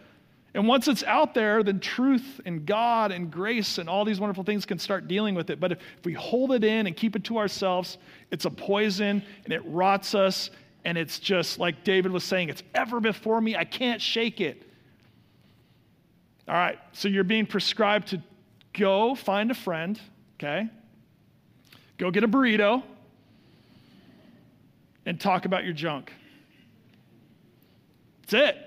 And 0.53 0.67
once 0.67 0.87
it's 0.87 1.03
out 1.03 1.33
there, 1.33 1.63
then 1.63 1.79
truth 1.79 2.39
and 2.45 2.65
God 2.65 3.11
and 3.11 3.31
grace 3.31 3.79
and 3.79 3.89
all 3.89 4.05
these 4.05 4.19
wonderful 4.19 4.43
things 4.43 4.65
can 4.65 4.79
start 4.79 5.07
dealing 5.07 5.35
with 5.35 5.49
it. 5.49 5.59
But 5.59 5.73
if, 5.73 5.79
we 6.03 6.13
hold 6.13 6.51
it 6.51 6.63
in 6.63 6.87
and 6.87 6.95
keep 6.95 7.15
it 7.15 7.23
to 7.25 7.37
ourselves, 7.37 7.97
it's 8.31 8.45
a 8.45 8.49
poison 8.49 9.23
and 9.43 9.53
it 9.53 9.61
rots 9.65 10.15
us. 10.15 10.51
And 10.85 10.97
it's 10.97 11.19
just 11.19 11.59
like 11.59 11.83
David 11.83 12.11
was 12.11 12.23
saying, 12.23 12.49
it's 12.49 12.63
ever 12.73 12.99
before 12.99 13.41
me. 13.41 13.55
I 13.55 13.65
can't 13.65 14.01
shake 14.01 14.41
it. 14.41 14.63
All 16.47 16.55
right, 16.55 16.79
so 16.93 17.07
you're 17.07 17.23
being 17.23 17.45
prescribed 17.45 18.09
to 18.09 18.21
go 18.73 19.15
find 19.15 19.51
a 19.51 19.55
friend, 19.55 19.99
okay? 20.39 20.69
Go 21.97 22.09
get 22.09 22.23
a 22.23 22.27
burrito 22.27 22.83
and 25.07 25.19
talk 25.19 25.45
about 25.45 25.63
your 25.63 25.73
junk. 25.73 26.13
That's 28.23 28.49
it. 28.49 28.63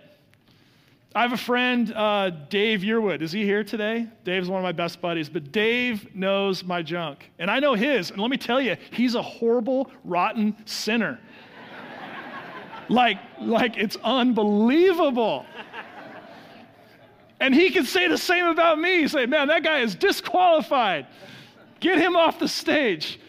I 1.14 1.20
have 1.22 1.32
a 1.32 1.36
friend, 1.36 1.92
uh, 1.94 2.30
Dave 2.30 2.80
Yearwood. 2.80 3.20
Is 3.20 3.30
he 3.30 3.44
here 3.44 3.62
today? 3.62 4.06
Dave's 4.24 4.48
one 4.48 4.58
of 4.58 4.62
my 4.62 4.72
best 4.72 5.02
buddies, 5.02 5.28
but 5.28 5.52
Dave 5.52 6.14
knows 6.14 6.64
my 6.64 6.82
junk, 6.82 7.30
and 7.38 7.50
I 7.50 7.58
know 7.58 7.74
his. 7.74 8.10
And 8.10 8.20
let 8.20 8.30
me 8.30 8.38
tell 8.38 8.60
you, 8.60 8.76
he's 8.90 9.14
a 9.16 9.22
horrible, 9.22 9.90
rotten 10.02 10.56
sinner. 10.64 11.20
like, 12.88 13.18
like 13.38 13.76
it's 13.76 13.98
unbelievable. 14.02 15.44
And 17.38 17.54
he 17.54 17.70
can 17.70 17.84
say 17.84 18.08
the 18.08 18.18
same 18.18 18.46
about 18.46 18.78
me. 18.78 19.08
Say, 19.08 19.26
man, 19.26 19.48
that 19.48 19.62
guy 19.62 19.80
is 19.80 19.94
disqualified. 19.94 21.06
Get 21.80 21.98
him 21.98 22.16
off 22.16 22.38
the 22.38 22.48
stage. 22.48 23.20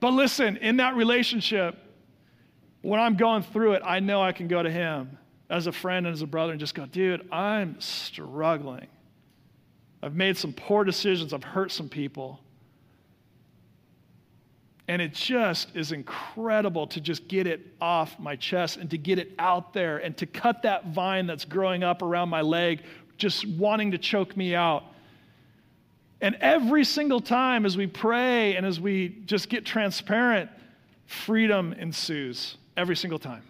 But 0.00 0.12
listen, 0.12 0.56
in 0.58 0.76
that 0.76 0.94
relationship, 0.94 1.87
when 2.82 3.00
I'm 3.00 3.16
going 3.16 3.42
through 3.42 3.72
it, 3.72 3.82
I 3.84 4.00
know 4.00 4.22
I 4.22 4.32
can 4.32 4.48
go 4.48 4.62
to 4.62 4.70
him 4.70 5.18
as 5.50 5.66
a 5.66 5.72
friend 5.72 6.06
and 6.06 6.14
as 6.14 6.22
a 6.22 6.26
brother 6.26 6.52
and 6.52 6.60
just 6.60 6.74
go, 6.74 6.86
dude, 6.86 7.26
I'm 7.32 7.80
struggling. 7.80 8.86
I've 10.02 10.14
made 10.14 10.36
some 10.36 10.52
poor 10.52 10.84
decisions, 10.84 11.32
I've 11.32 11.44
hurt 11.44 11.72
some 11.72 11.88
people. 11.88 12.40
And 14.86 15.02
it 15.02 15.12
just 15.12 15.74
is 15.76 15.92
incredible 15.92 16.86
to 16.86 17.00
just 17.00 17.28
get 17.28 17.46
it 17.46 17.74
off 17.80 18.18
my 18.18 18.36
chest 18.36 18.78
and 18.78 18.88
to 18.90 18.96
get 18.96 19.18
it 19.18 19.32
out 19.38 19.74
there 19.74 19.98
and 19.98 20.16
to 20.16 20.24
cut 20.24 20.62
that 20.62 20.86
vine 20.86 21.26
that's 21.26 21.44
growing 21.44 21.82
up 21.82 22.00
around 22.00 22.30
my 22.30 22.40
leg, 22.40 22.82
just 23.18 23.46
wanting 23.46 23.90
to 23.90 23.98
choke 23.98 24.34
me 24.36 24.54
out. 24.54 24.84
And 26.20 26.36
every 26.40 26.84
single 26.84 27.20
time 27.20 27.66
as 27.66 27.76
we 27.76 27.86
pray 27.86 28.56
and 28.56 28.64
as 28.64 28.80
we 28.80 29.20
just 29.26 29.48
get 29.50 29.66
transparent, 29.66 30.50
freedom 31.06 31.74
ensues 31.74 32.56
every 32.78 32.96
single 32.96 33.18
time. 33.18 33.42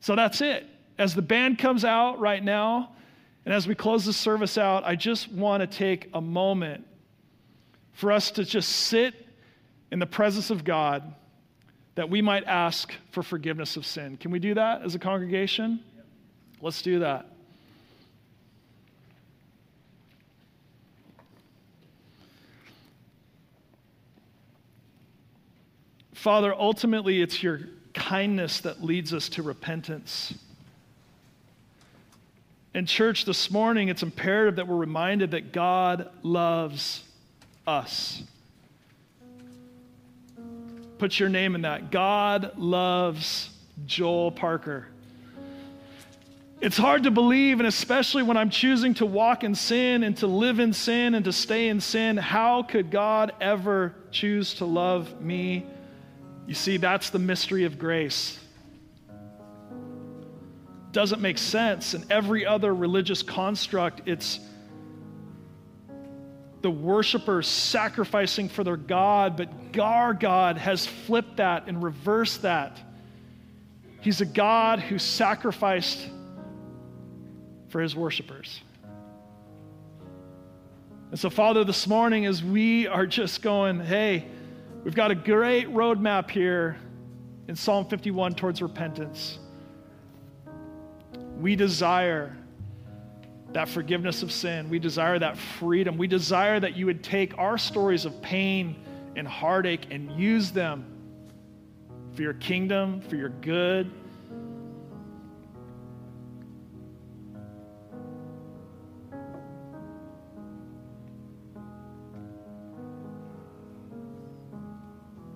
So 0.00 0.14
that's 0.14 0.40
it. 0.40 0.66
As 0.98 1.14
the 1.14 1.22
band 1.22 1.58
comes 1.58 1.84
out 1.84 2.20
right 2.20 2.44
now, 2.44 2.92
and 3.44 3.52
as 3.52 3.66
we 3.66 3.74
close 3.74 4.04
the 4.04 4.12
service 4.12 4.56
out, 4.58 4.84
I 4.84 4.94
just 4.94 5.32
want 5.32 5.62
to 5.62 5.66
take 5.66 6.10
a 6.14 6.20
moment 6.20 6.86
for 7.94 8.12
us 8.12 8.30
to 8.32 8.44
just 8.44 8.68
sit 8.68 9.14
in 9.90 9.98
the 9.98 10.06
presence 10.06 10.50
of 10.50 10.64
God 10.64 11.14
that 11.94 12.10
we 12.10 12.20
might 12.20 12.44
ask 12.44 12.92
for 13.10 13.22
forgiveness 13.22 13.76
of 13.76 13.86
sin. 13.86 14.16
Can 14.16 14.30
we 14.30 14.38
do 14.38 14.54
that 14.54 14.82
as 14.82 14.94
a 14.94 14.98
congregation? 14.98 15.80
Let's 16.60 16.82
do 16.82 16.98
that. 17.00 17.26
Father, 26.14 26.54
ultimately, 26.54 27.20
it's 27.20 27.42
your 27.42 27.60
kindness 27.94 28.60
that 28.60 28.84
leads 28.84 29.14
us 29.14 29.28
to 29.30 29.42
repentance. 29.42 30.34
In 32.74 32.86
church 32.86 33.24
this 33.24 33.50
morning, 33.50 33.88
it's 33.88 34.02
imperative 34.02 34.56
that 34.56 34.66
we're 34.66 34.76
reminded 34.76 35.30
that 35.30 35.52
God 35.52 36.10
loves 36.22 37.04
us. 37.66 38.22
Put 40.98 41.18
your 41.18 41.28
name 41.28 41.54
in 41.54 41.62
that. 41.62 41.90
God 41.90 42.58
loves 42.58 43.50
Joel 43.86 44.32
Parker. 44.32 44.88
It's 46.60 46.76
hard 46.76 47.02
to 47.02 47.10
believe, 47.10 47.60
and 47.60 47.66
especially 47.66 48.22
when 48.22 48.36
I'm 48.36 48.50
choosing 48.50 48.94
to 48.94 49.06
walk 49.06 49.44
in 49.44 49.54
sin 49.54 50.02
and 50.02 50.16
to 50.18 50.26
live 50.26 50.60
in 50.60 50.72
sin 50.72 51.14
and 51.14 51.24
to 51.26 51.32
stay 51.32 51.68
in 51.68 51.80
sin, 51.80 52.16
how 52.16 52.62
could 52.62 52.90
God 52.90 53.32
ever 53.40 53.94
choose 54.10 54.54
to 54.54 54.64
love 54.64 55.20
me 55.20 55.66
you 56.46 56.54
see, 56.54 56.76
that's 56.76 57.10
the 57.10 57.18
mystery 57.18 57.64
of 57.64 57.78
grace. 57.78 58.38
doesn't 60.92 61.20
make 61.20 61.38
sense. 61.38 61.92
In 61.94 62.04
every 62.10 62.46
other 62.46 62.72
religious 62.72 63.22
construct, 63.22 64.02
it's 64.06 64.38
the 66.62 66.70
worshipers 66.70 67.46
sacrificing 67.46 68.48
for 68.48 68.64
their 68.64 68.76
God, 68.76 69.36
but 69.36 69.50
our 69.78 70.14
God 70.14 70.56
has 70.56 70.86
flipped 70.86 71.36
that 71.36 71.64
and 71.66 71.82
reversed 71.82 72.42
that. 72.42 72.80
He's 74.00 74.20
a 74.20 74.26
God 74.26 74.80
who 74.80 74.98
sacrificed 74.98 75.98
for 77.68 77.80
his 77.80 77.96
worshipers. 77.96 78.60
And 81.10 81.18
so, 81.18 81.28
Father, 81.28 81.64
this 81.64 81.86
morning, 81.86 82.24
as 82.24 82.42
we 82.42 82.86
are 82.86 83.06
just 83.06 83.42
going, 83.42 83.80
hey, 83.80 84.26
we've 84.84 84.94
got 84.94 85.10
a 85.10 85.14
great 85.14 85.68
roadmap 85.68 86.30
here 86.30 86.76
in 87.48 87.56
Psalm 87.56 87.86
51 87.86 88.34
towards 88.34 88.62
repentance. 88.62 89.38
We 91.38 91.56
desire 91.56 92.36
that 93.52 93.68
forgiveness 93.68 94.22
of 94.22 94.30
sin. 94.30 94.68
We 94.68 94.78
desire 94.78 95.18
that 95.18 95.38
freedom. 95.38 95.96
We 95.96 96.06
desire 96.06 96.60
that 96.60 96.76
you 96.76 96.86
would 96.86 97.02
take 97.02 97.36
our 97.38 97.56
stories 97.56 98.04
of 98.04 98.20
pain 98.20 98.76
and 99.16 99.26
heartache 99.26 99.86
and 99.90 100.10
use 100.12 100.50
them 100.50 100.84
for 102.12 102.22
your 102.22 102.34
kingdom, 102.34 103.00
for 103.00 103.16
your 103.16 103.28
good. 103.28 103.90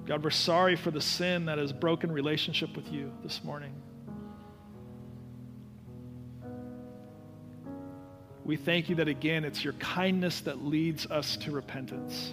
God, 0.09 0.25
we're 0.25 0.31
sorry 0.31 0.75
for 0.75 0.91
the 0.91 1.03
sin 1.03 1.45
that 1.45 1.59
has 1.59 1.71
broken 1.71 2.11
relationship 2.11 2.75
with 2.75 2.91
you 2.91 3.13
this 3.23 3.45
morning. 3.45 3.75
We 8.43 8.57
thank 8.57 8.89
you 8.89 8.95
that 8.95 9.09
again, 9.09 9.45
it's 9.45 9.63
your 9.63 9.75
kindness 9.75 10.41
that 10.41 10.65
leads 10.65 11.05
us 11.05 11.37
to 11.37 11.51
repentance. 11.51 12.33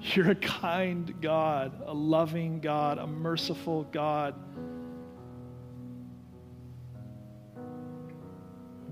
You're 0.00 0.30
a 0.30 0.36
kind 0.36 1.12
God, 1.20 1.72
a 1.86 1.92
loving 1.92 2.60
God, 2.60 2.98
a 2.98 3.06
merciful 3.08 3.82
God. 3.90 4.36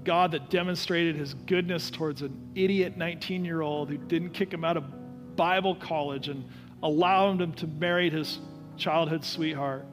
God 0.03 0.33
that 0.33 0.51
demonstrated 0.51 1.15
his 1.15 1.35
goodness 1.35 1.91
towards 1.91 2.23
an 2.23 2.51
idiot 2.57 2.97
19 2.97 3.45
year 3.45 3.61
old 3.61 3.89
who 3.89 3.99
didn't 3.99 4.31
kick 4.31 4.53
him 4.53 4.65
out 4.65 4.77
of 4.77 5.37
Bible 5.37 5.77
college 5.77 6.29
and 6.29 6.45
allowed 6.83 7.41
him 7.41 7.53
to 7.55 7.67
marry 7.67 8.11
his 8.11 8.39
childhood 8.77 9.25
sweetheart. 9.25 9.85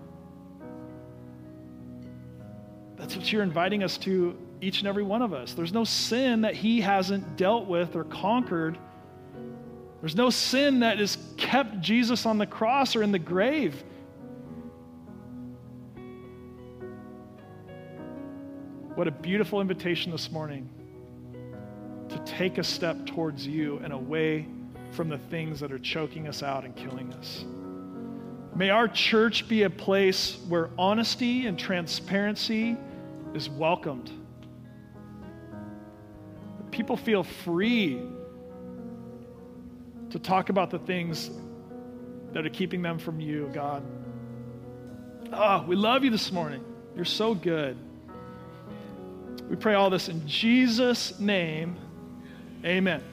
That's 2.96 3.16
what 3.16 3.32
you're 3.32 3.44
inviting 3.44 3.84
us 3.84 3.98
to 4.00 4.38
each 4.60 4.80
and 4.80 4.88
every 4.88 5.04
one 5.04 5.22
of 5.22 5.34
us. 5.34 5.54
There's 5.54 5.74
no 5.74 5.84
sin 5.84 6.42
that 6.42 6.56
he 6.56 6.82
hasn't 6.82 7.38
dealt 7.38 7.68
with 7.68 7.96
or 7.96 8.04
conquered. 8.06 8.78
There's 10.02 10.16
no 10.16 10.30
sin 10.30 10.80
that 10.80 10.98
has 10.98 11.18
kept 11.38 11.80
Jesus 11.80 12.26
on 12.26 12.38
the 12.38 12.48
cross 12.48 12.96
or 12.96 13.04
in 13.04 13.12
the 13.12 13.20
grave. 13.20 13.84
What 18.96 19.08
a 19.08 19.12
beautiful 19.12 19.62
invitation 19.62 20.12
this 20.12 20.32
morning 20.32 20.68
to 22.10 22.18
take 22.26 22.58
a 22.58 22.64
step 22.64 23.06
towards 23.06 23.46
you 23.46 23.80
and 23.84 23.94
away 23.94 24.48
from 24.92 25.10
the 25.10 25.18
things 25.18 25.60
that 25.60 25.72
are 25.72 25.80
choking 25.80 26.28
us 26.28 26.44
out 26.44 26.66
and 26.66 26.76
killing 26.76 27.14
us. 27.14 27.46
May 28.56 28.70
our 28.70 28.88
church 28.88 29.48
be 29.48 29.64
a 29.64 29.70
place 29.70 30.38
where 30.48 30.70
honesty 30.78 31.46
and 31.46 31.60
transparency 31.60 32.76
is 33.34 33.50
welcomed 33.50 34.12
people 36.78 36.96
feel 36.96 37.24
free 37.24 38.00
to 40.12 40.20
talk 40.20 40.50
about 40.50 40.70
the 40.70 40.78
things 40.78 41.32
that 42.32 42.46
are 42.46 42.52
keeping 42.52 42.84
them 42.84 43.00
from 43.00 43.20
you, 43.20 43.50
God. 43.52 43.84
Oh, 45.34 45.64
we 45.68 45.76
love 45.76 46.04
you 46.04 46.12
this 46.12 46.32
morning. 46.32 46.64
You're 46.96 47.04
so 47.04 47.34
good. 47.34 47.76
We 49.50 49.56
pray 49.56 49.74
all 49.74 49.90
this 49.90 50.08
in 50.08 50.28
Jesus' 50.28 51.20
name. 51.20 51.78
Amen. 52.64 53.04